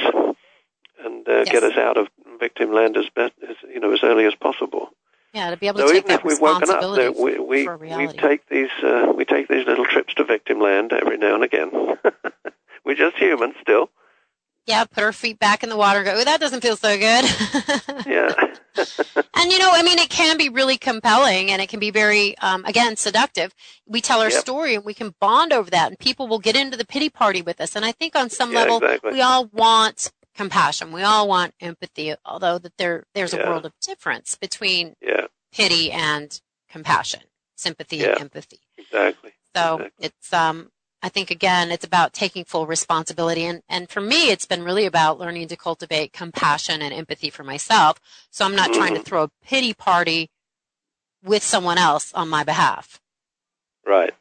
and 1.03 1.27
uh, 1.27 1.31
yes. 1.31 1.51
get 1.51 1.63
us 1.63 1.77
out 1.77 1.97
of 1.97 2.07
victim 2.39 2.73
land 2.73 2.97
as 2.97 3.05
best 3.15 3.33
as 3.47 3.55
you 3.73 3.79
know 3.79 3.93
as 3.93 4.03
early 4.03 4.25
as 4.25 4.35
possible. 4.35 4.89
Yeah, 5.33 5.49
to 5.49 5.57
be 5.57 5.67
able 5.67 5.79
to 5.79 5.87
so 5.87 5.93
take 5.93 6.03
even 6.03 6.07
that 6.09 6.19
if 6.19 6.25
we've 6.25 6.41
woken 6.41 6.69
up, 6.69 7.15
we 7.17 7.39
we, 7.39 7.67
we 7.67 8.07
take 8.07 8.47
these 8.49 8.69
uh, 8.83 9.13
we 9.15 9.23
take 9.23 9.47
these 9.47 9.65
little 9.65 9.85
trips 9.85 10.13
to 10.15 10.25
victim 10.25 10.59
land 10.59 10.91
every 10.91 11.17
now 11.17 11.35
and 11.35 11.43
again. 11.43 11.71
we're 12.85 12.95
just 12.95 13.15
human 13.15 13.53
still. 13.61 13.89
Yeah, 14.67 14.85
put 14.85 15.03
our 15.03 15.11
feet 15.11 15.39
back 15.39 15.63
in 15.63 15.69
the 15.69 15.77
water. 15.77 15.99
and 15.99 16.05
Go. 16.05 16.15
Oh, 16.15 16.23
that 16.23 16.39
doesn't 16.39 16.61
feel 16.61 16.77
so 16.77 16.95
good. 16.97 17.25
yeah. 18.05 18.33
and 19.35 19.51
you 19.51 19.59
know, 19.59 19.69
I 19.71 19.81
mean, 19.83 19.97
it 19.97 20.09
can 20.09 20.37
be 20.37 20.49
really 20.49 20.77
compelling, 20.77 21.49
and 21.49 21.61
it 21.61 21.67
can 21.67 21.79
be 21.79 21.89
very, 21.89 22.37
um, 22.37 22.63
again, 22.65 22.95
seductive. 22.95 23.53
We 23.87 24.01
tell 24.01 24.21
our 24.21 24.29
yep. 24.29 24.39
story, 24.39 24.75
and 24.75 24.85
we 24.85 24.93
can 24.93 25.15
bond 25.19 25.51
over 25.51 25.69
that, 25.71 25.87
and 25.89 25.99
people 25.99 26.27
will 26.27 26.39
get 26.39 26.55
into 26.55 26.77
the 26.77 26.85
pity 26.85 27.09
party 27.09 27.41
with 27.41 27.59
us. 27.59 27.75
And 27.75 27.83
I 27.83 27.91
think 27.91 28.15
on 28.15 28.29
some 28.29 28.51
yeah, 28.51 28.59
level, 28.59 28.77
exactly. 28.77 29.13
we 29.13 29.21
all 29.21 29.45
want 29.47 30.11
compassion. 30.35 30.91
We 30.91 31.01
all 31.01 31.27
want 31.27 31.53
empathy, 31.59 32.13
although 32.23 32.59
that 32.59 32.77
there 32.77 33.05
there's 33.13 33.33
yeah. 33.33 33.41
a 33.41 33.49
world 33.49 33.65
of 33.65 33.73
difference 33.81 34.35
between 34.35 34.95
yeah. 35.01 35.27
pity 35.51 35.91
and 35.91 36.39
compassion, 36.69 37.21
sympathy 37.55 38.03
and 38.03 38.19
empathy. 38.19 38.59
Exactly. 38.77 39.31
So 39.55 39.75
exactly. 39.75 40.05
it's 40.05 40.33
um 40.33 40.71
I 41.03 41.09
think 41.09 41.31
again, 41.31 41.71
it's 41.71 41.85
about 41.85 42.13
taking 42.13 42.45
full 42.45 42.67
responsibility. 42.67 43.45
And, 43.45 43.63
and 43.67 43.89
for 43.89 44.01
me, 44.01 44.29
it's 44.29 44.45
been 44.45 44.63
really 44.63 44.85
about 44.85 45.19
learning 45.19 45.47
to 45.47 45.57
cultivate 45.57 46.13
compassion 46.13 46.81
and 46.81 46.93
empathy 46.93 47.29
for 47.29 47.43
myself. 47.43 47.99
So 48.29 48.45
I'm 48.45 48.55
not 48.55 48.73
trying 48.73 48.93
to 48.93 49.01
throw 49.01 49.23
a 49.23 49.31
pity 49.43 49.73
party 49.73 50.29
with 51.23 51.43
someone 51.43 51.77
else 51.77 52.13
on 52.13 52.29
my 52.29 52.43
behalf. 52.43 52.99
Right. 53.85 54.13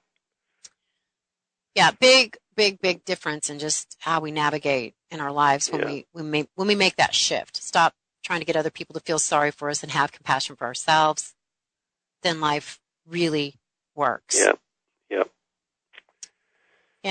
Yeah. 1.74 1.90
Big, 2.00 2.38
big, 2.56 2.80
big 2.80 3.04
difference 3.04 3.50
in 3.50 3.58
just 3.58 3.96
how 4.00 4.20
we 4.20 4.30
navigate 4.30 4.94
in 5.10 5.20
our 5.20 5.32
lives 5.32 5.70
when 5.70 5.82
yeah. 5.82 5.86
we, 5.86 6.06
when 6.12 6.30
we, 6.30 6.48
when 6.54 6.68
we 6.68 6.74
make 6.74 6.96
that 6.96 7.14
shift. 7.14 7.56
Stop 7.58 7.94
trying 8.24 8.40
to 8.40 8.46
get 8.46 8.56
other 8.56 8.70
people 8.70 8.94
to 8.94 9.00
feel 9.00 9.18
sorry 9.18 9.50
for 9.50 9.68
us 9.68 9.82
and 9.82 9.92
have 9.92 10.12
compassion 10.12 10.56
for 10.56 10.66
ourselves. 10.66 11.34
Then 12.22 12.40
life 12.40 12.80
really 13.06 13.56
works. 13.94 14.38
Yeah. 14.38 14.52
Yeah, 15.10 15.24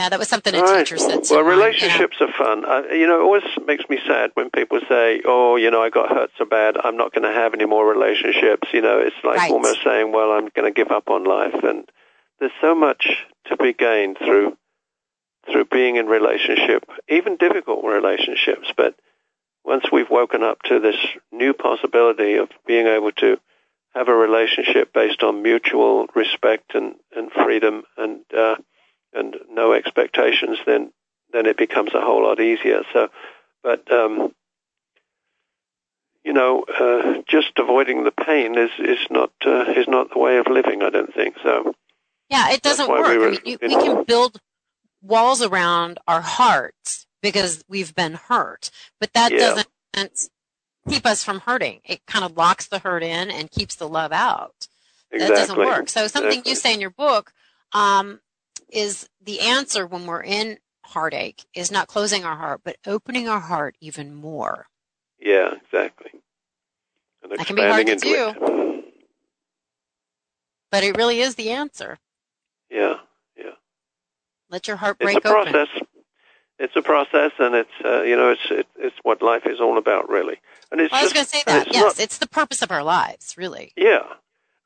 that 0.10 0.19
was 0.19 0.28
something 0.28 0.54
a 0.54 0.62
teacher 0.62 0.97
said. 0.97 1.21
well, 1.32 1.41
relationships 1.41 2.17
are 2.21 2.32
fun. 2.38 2.63
Uh, 2.63 2.84
you 2.91 3.08
know, 3.08 3.21
it 3.21 3.23
always 3.23 3.43
makes 3.65 3.89
me 3.89 3.97
sad 4.06 4.30
when 4.36 4.52
people 4.52 4.80
say, 4.88 5.21
"Oh, 5.25 5.56
you 5.56 5.71
know, 5.71 5.82
I 5.82 5.89
got 5.89 6.10
hurt 6.10 6.30
so 6.38 6.45
bad, 6.45 6.78
I'm 6.84 6.95
not 6.95 7.12
going 7.12 7.23
to 7.23 7.34
have 7.34 7.56
any 7.56 7.65
more 7.65 7.88
relationships." 7.88 8.67
You 8.71 8.82
know, 8.82 8.99
it's 8.99 9.15
like 9.23 9.38
right. 9.38 9.52
almost 9.52 9.84
saying, 9.84 10.12
"Well, 10.12 10.32
I'm 10.32 10.49
going 10.56 10.71
to 10.71 10.75
give 10.75 10.91
up 10.91 11.10
on 11.10 11.23
life." 11.23 11.63
And 11.63 11.89
there's 12.39 12.52
so 12.62 12.75
much 12.75 13.25
to 13.47 13.58
be 13.58 13.73
gained 13.73 14.17
through 14.19 14.56
through 15.52 15.65
being 15.65 15.95
in 15.95 16.06
relationship, 16.06 16.86
even 17.08 17.38
difficult 17.38 17.84
relationships. 17.84 18.71
But 18.78 18.95
once 19.63 19.86
we've 19.91 20.10
woken 20.10 20.43
up 20.43 20.62
to 20.63 20.80
this 20.80 20.97
new 21.32 21.54
possibility 21.54 22.36
of 22.36 22.49
being 22.67 22.86
able 22.86 23.12
to 23.13 23.38
have 23.95 24.08
a 24.08 24.13
relationship 24.13 24.93
based 24.93 25.23
on 25.23 25.41
mutual 25.41 26.08
respect 26.13 26.75
and, 26.75 26.95
and 27.15 27.32
freedom 27.32 27.84
and 27.97 28.21
uh, 28.38 28.56
and 29.13 29.36
no 29.50 29.74
expectations, 29.74 30.58
then 30.65 30.91
then 31.32 31.45
it 31.45 31.58
becomes 31.58 31.93
a 31.93 32.02
whole 32.02 32.24
lot 32.24 32.39
easier. 32.39 32.82
So, 32.93 33.10
but 33.63 33.91
um, 33.91 34.34
you 36.24 36.34
know, 36.34 36.63
uh, 36.63 37.22
just 37.28 37.52
avoiding 37.58 38.04
the 38.04 38.12
pain 38.12 38.58
is 38.58 38.72
is 38.80 39.00
not 39.10 39.32
uh, 39.45 39.65
is 39.76 39.88
not 39.88 40.12
the 40.12 40.19
way 40.19 40.38
of 40.38 40.48
living. 40.48 40.82
I 40.84 40.89
don't 40.89 41.13
think 41.13 41.36
so. 41.43 41.74
Yeah, 42.30 42.52
it 42.52 42.62
doesn't 42.62 42.89
work. 42.89 43.08
We, 43.08 43.17
were, 43.17 43.28
I 43.28 43.32
mean, 43.32 43.39
you, 43.45 43.58
we 43.62 43.69
can 43.69 44.04
build 44.04 44.39
walls 45.02 45.41
around 45.41 45.98
our 46.08 46.22
hearts 46.22 47.08
because 47.22 47.63
we've 47.67 47.95
been 47.95 48.13
hurt, 48.13 48.69
but 49.00 49.13
that 49.13 49.32
yeah. 49.32 49.63
doesn't 49.95 50.30
keep 50.88 51.06
us 51.06 51.24
from 51.24 51.39
hurting. 51.39 51.80
It 51.86 52.06
kind 52.06 52.24
of 52.24 52.38
locks 52.38 52.67
the 52.67 52.80
hurt 52.80 53.04
in 53.04 53.32
and 53.32 53.50
keeps 53.50 53.76
the 53.76 53.88
love 53.88 54.12
out. 54.12 54.67
Exactly. 55.12 55.36
That 55.36 55.39
doesn't 55.39 55.58
work. 55.58 55.89
So 55.89 56.08
something 56.08 56.30
exactly. 56.30 56.50
you 56.52 56.56
say 56.56 56.74
in 56.74 56.82
your 56.82 56.91
book 56.91 57.32
um, 57.74 58.19
is 58.72 59.10
the 59.22 59.42
answer 59.42 59.86
when 59.86 60.06
we're 60.06 60.24
in 60.24 60.58
heartache 60.84 61.46
is 61.54 61.72
not 61.72 61.88
closing 61.88 62.26
our 62.26 62.36
heart, 62.36 62.62
but 62.64 62.78
opening 62.86 63.28
our 63.28 63.40
heart 63.40 63.76
even 63.80 64.14
more. 64.14 64.68
Yeah, 65.20 65.52
exactly. 65.64 66.12
And 67.24 67.32
that 67.32 67.46
can 67.46 67.56
be 67.56 67.62
hard 67.62 67.86
to 67.88 67.96
do. 67.96 68.34
It. 68.36 68.86
But 70.72 70.84
it 70.84 70.98
really 70.98 71.20
is 71.20 71.36
the 71.36 71.52
answer. 71.52 71.98
Yeah, 72.70 72.96
yeah. 73.38 73.52
Let 74.50 74.68
your 74.68 74.78
heart 74.78 75.00
break 75.00 75.18
it's 75.18 75.26
a 75.26 75.30
process. 75.30 75.68
Open. 75.76 75.88
It's 76.60 76.76
a 76.76 76.82
process, 76.82 77.32
and 77.40 77.56
it's 77.56 77.72
uh, 77.84 78.02
you 78.02 78.16
know 78.16 78.32
it's 78.32 78.52
it, 78.52 78.68
it's 78.78 78.96
what 79.04 79.22
life 79.22 79.44
is 79.46 79.60
all 79.60 79.78
about, 79.78 80.10
really. 80.10 80.40
And 80.72 80.82
it's 80.82 80.92
well, 80.92 81.02
I 81.02 81.04
was 81.04 81.14
going 81.14 81.26
to 81.26 81.30
say 81.32 81.42
that. 81.46 81.68
It's 81.68 81.76
yes, 81.76 81.98
not, 81.98 82.04
it's 82.04 82.18
the 82.18 82.28
purpose 82.28 82.62
of 82.62 82.70
our 82.70 82.84
lives, 82.84 83.36
really. 83.38 83.72
Yeah, 83.76 84.04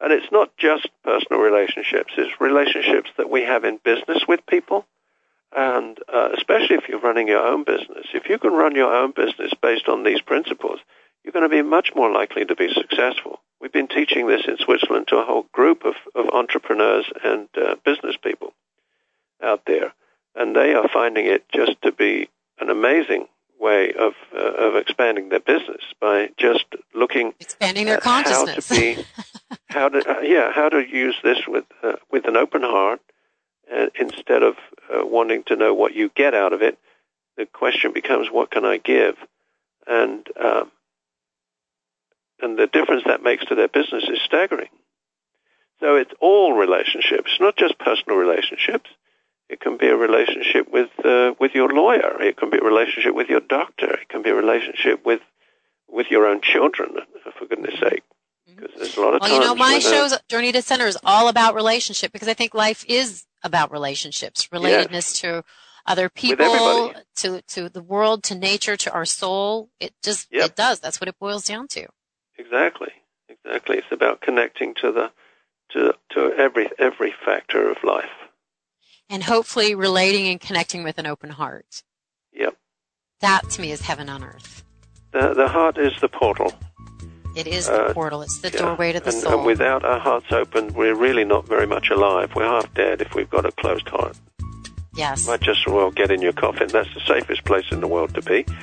and 0.04 0.12
it's 0.12 0.32
not 0.34 0.56
just 0.58 0.90
personal 1.04 1.42
relationships, 1.42 2.12
it's 2.18 2.42
relationships 2.42 3.10
that 3.18 3.30
we 3.30 3.44
have 3.44 3.64
in 3.64 3.80
business 3.86 4.24
with 4.28 4.46
people. 4.46 4.86
And 5.56 5.98
uh, 6.14 6.30
especially 6.36 6.76
if 6.76 6.90
you're 6.90 7.00
running 7.00 7.30
your 7.30 7.46
own 7.46 7.64
business, 7.64 8.08
if 8.14 8.28
you 8.28 8.38
can 8.38 8.52
run 8.52 8.76
your 8.76 8.94
own 8.94 9.14
business 9.16 9.54
based 9.62 9.88
on 9.88 10.04
these 10.04 10.20
principles, 10.22 10.80
you're 11.24 11.32
going 11.32 11.50
to 11.50 11.56
be 11.56 11.62
much 11.62 11.92
more 11.96 12.12
likely 12.12 12.44
to 12.44 12.56
be 12.56 12.74
successful. 12.74 13.40
We've 13.62 13.72
been 13.72 13.88
teaching 13.88 14.28
this 14.28 14.42
in 14.46 14.58
Switzerland 14.58 15.08
to 15.08 15.18
a 15.18 15.26
whole 15.26 15.46
group 15.54 15.86
of, 15.86 15.94
of 16.16 16.30
entrepreneurs 16.34 17.06
and 17.24 17.48
uh, 17.56 17.76
business 17.86 18.18
people 18.22 18.54
out 19.42 19.62
there, 19.66 19.94
and 20.36 20.54
they 20.54 20.74
are 20.74 20.90
finding 20.90 21.28
it 21.28 21.46
just 21.54 21.82
to 21.84 21.94
be 21.94 22.30
an 22.60 22.70
amazing 22.70 23.28
way 23.60 23.94
of 23.94 24.14
uh, 24.36 24.68
of 24.68 24.76
expanding 24.76 25.30
their 25.30 25.40
business 25.40 25.82
by 26.02 26.30
just 26.38 26.66
looking 26.94 27.34
expanding 27.40 27.86
their 27.86 28.00
consciousness. 28.00 28.68
How 28.68 28.76
to 28.76 28.82
be, 28.82 29.06
how 29.68 29.90
to 29.90 30.18
uh, 30.18 30.22
yeah, 30.22 30.52
how 30.52 30.70
to 30.70 30.80
use 30.80 31.16
this 31.24 31.40
with 31.48 31.66
uh, 31.82 31.94
with 32.12 32.26
an 32.26 32.38
open 32.38 32.62
heart, 32.62 33.02
uh, 33.74 33.88
instead 34.00 34.44
of 34.44 34.56
uh, 34.94 35.06
wanting 35.06 35.44
to 35.46 35.56
know 35.56 35.74
what 35.74 35.96
you 35.96 36.10
get 36.16 36.34
out 36.34 36.54
of 36.54 36.62
it. 36.62 36.78
The 37.38 37.46
question 37.46 37.94
becomes, 37.94 38.28
what 38.30 38.52
can 38.52 38.66
I 38.66 38.78
give? 38.78 39.16
And 39.88 40.28
um, 40.40 40.72
and 42.42 42.58
the 42.58 42.68
difference 42.68 43.04
that 43.06 43.24
makes 43.24 43.46
to 43.46 43.56
their 43.56 43.68
business 43.68 44.04
is 44.10 44.20
staggering. 44.26 44.70
So 45.80 45.96
it's 45.96 46.14
all 46.20 46.54
relationships, 46.54 47.32
not 47.40 47.58
just 47.58 47.78
personal 47.80 48.18
relationships. 48.18 48.90
It 49.50 49.60
can 49.60 49.78
be 49.78 49.88
a 49.88 49.96
relationship 49.96 50.72
with 50.72 50.90
uh, 51.04 51.34
with 51.40 51.54
your 51.54 51.70
lawyer. 51.70 52.22
It 52.22 52.38
can 52.38 52.50
be 52.50 52.58
a 52.58 52.64
relationship 52.64 53.14
with 53.16 53.30
your 53.30 53.42
doctor. 53.42 53.94
It 53.94 54.10
can 54.10 54.22
be 54.22 54.30
a 54.30 54.36
relationship 54.36 55.06
with 55.06 55.22
with 55.90 56.08
your 56.10 56.26
own 56.28 56.42
children. 56.42 56.96
For 57.38 57.46
goodness 57.46 57.80
sake, 57.80 58.04
because 58.64 58.82
there's 58.82 58.98
a 58.98 59.02
lot 59.02 59.16
of 59.16 59.22
well, 59.22 59.32
you 59.34 59.40
know, 59.40 59.56
my 59.56 59.74
when, 59.74 59.78
uh, 59.78 59.80
show's 59.80 60.18
Journey 60.28 60.52
to 60.52 60.62
Center 60.62 60.88
is 60.88 60.98
all 61.04 61.28
about 61.28 61.56
relationship 61.56 62.12
because 62.12 62.28
I 62.28 62.34
think 62.34 62.54
life 62.54 62.86
is 62.88 63.26
about 63.44 63.72
relationships, 63.72 64.48
relatedness 64.48 65.20
to 65.22 65.44
other 65.86 66.10
people, 66.10 66.94
to 67.16 67.42
to 67.42 67.70
the 67.70 67.84
world, 67.84 68.24
to 68.24 68.36
nature, 68.36 68.78
to 68.78 68.92
our 68.92 69.06
soul. 69.06 69.70
It 69.80 69.94
just 70.02 70.28
yep. 70.32 70.52
it 70.52 70.56
does. 70.56 70.80
That's 70.80 71.02
what 71.02 71.08
it 71.08 71.20
boils 71.20 71.46
down 71.46 71.68
to. 71.70 71.88
Exactly, 72.38 72.92
exactly. 73.30 73.78
It's 73.78 73.92
about 73.92 74.22
connecting 74.22 74.74
to 74.82 74.92
the 74.92 75.12
to 75.72 75.96
to 76.12 76.34
every 76.38 76.70
every 76.80 77.14
factor 77.26 77.70
of 77.70 77.78
life 77.84 78.10
and 79.10 79.24
hopefully 79.24 79.76
relating 79.76 80.28
and 80.28 80.40
connecting 80.40 80.84
with 80.84 80.98
an 80.98 81.06
open 81.06 81.30
heart. 81.30 81.84
Yep. 82.34 82.56
That 83.22 83.50
to 83.52 83.62
me 83.62 83.72
is 83.72 83.82
heaven 83.82 84.10
on 84.10 84.24
earth. 84.24 84.64
The, 85.12 85.34
the 85.34 85.48
heart 85.48 85.78
is 85.78 85.94
the 86.02 86.10
portal. 86.10 86.52
It 87.36 87.48
is 87.48 87.68
the 87.68 87.86
uh, 87.86 87.94
portal. 87.94 88.22
It's 88.22 88.40
the 88.40 88.52
yeah. 88.52 88.60
doorway 88.60 88.94
to 88.94 89.00
the 89.00 89.10
and, 89.10 89.16
soul. 89.16 89.34
And 89.34 89.46
without 89.46 89.84
our 89.84 90.00
hearts 90.00 90.32
open, 90.32 90.74
we're 90.74 90.96
really 90.96 91.24
not 91.24 91.48
very 91.48 91.66
much 91.66 91.90
alive. 91.90 92.34
We're 92.36 92.46
half 92.46 92.72
dead 92.74 93.02
if 93.02 93.16
we've 93.16 93.30
got 93.30 93.46
a 93.46 93.52
closed 93.52 93.88
heart. 93.90 94.18
Yes. 94.96 95.28
Might 95.28 95.42
just 95.42 95.62
as 95.68 95.74
well 95.74 95.90
get 95.90 96.12
in 96.12 96.22
your 96.22 96.34
coffin. 96.34 96.68
That's 96.68 96.94
the 96.94 97.02
safest 97.02 97.44
place 97.46 97.66
in 97.72 97.80
the 97.80 97.88
world 97.88 98.14
to 98.14 98.22
be. 98.22 98.46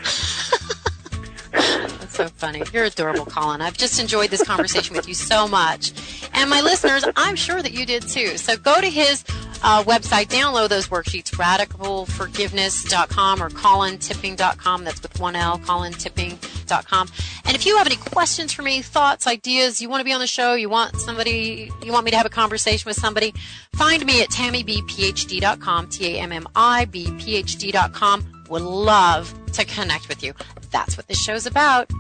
That's 1.53 2.15
so 2.15 2.29
funny. 2.29 2.63
You're 2.73 2.85
adorable, 2.85 3.27
Colin. 3.27 3.61
I've 3.61 3.77
just 3.77 4.01
enjoyed 4.01 4.31
this 4.31 4.45
conversation 4.45 4.95
with 4.95 5.09
you 5.09 5.15
so 5.15 5.49
much. 5.49 5.93
And 6.33 6.49
my 6.49 6.61
listeners, 6.61 7.05
I'm 7.17 7.35
sure 7.35 7.61
that 7.61 7.73
you 7.73 7.85
did 7.85 8.03
too. 8.03 8.37
So 8.39 8.57
go 8.57 8.81
to 8.81 8.89
his 8.89 9.25
uh, 9.63 9.83
website, 9.85 10.29
download 10.29 10.69
those 10.69 10.89
worksheets, 10.89 11.31
radicalforgiveness.com 11.33 13.43
or 13.43 13.51
colintipping.com. 13.51 14.85
That's 14.85 15.03
with 15.03 15.21
one 15.21 15.37
L, 15.37 15.59
colintipping.com. 15.59 17.09
And 17.45 17.55
if 17.55 17.67
you 17.67 17.77
have 17.77 17.87
any 17.87 17.97
questions 17.97 18.53
for 18.53 18.63
me, 18.63 18.81
thoughts, 18.83 19.27
ideas, 19.27 19.83
you 19.83 19.89
want 19.89 20.01
to 20.01 20.05
be 20.05 20.13
on 20.13 20.21
the 20.21 20.27
show, 20.27 20.55
you 20.55 20.69
want 20.69 20.97
somebody, 20.97 21.71
you 21.83 21.93
want 21.93 22.05
me 22.05 22.11
to 22.11 22.17
have 22.17 22.27
a 22.27 22.31
conversation 22.31 22.89
with 22.89 22.97
somebody, 22.97 23.33
find 23.75 24.05
me 24.07 24.23
at 24.23 24.29
tammibphd.com, 24.31 25.89
T-A-M-M-I-B-P-H-D.com. 25.89 28.45
Would 28.49 28.63
love 28.63 29.35
to 29.53 29.65
connect 29.65 30.09
with 30.09 30.23
you. 30.23 30.33
That's 30.71 30.97
what 30.97 31.09
this 31.09 31.21
show's 31.21 31.47
about. 31.47 31.91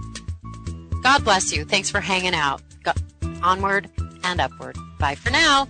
God 1.02 1.24
bless 1.24 1.52
you. 1.52 1.64
Thanks 1.64 1.90
for 1.90 2.00
hanging 2.00 2.34
out. 2.34 2.62
Go- 2.82 2.92
onward 3.42 3.90
and 4.24 4.40
upward. 4.40 4.76
Bye 4.98 5.14
for 5.14 5.30
now. 5.30 5.68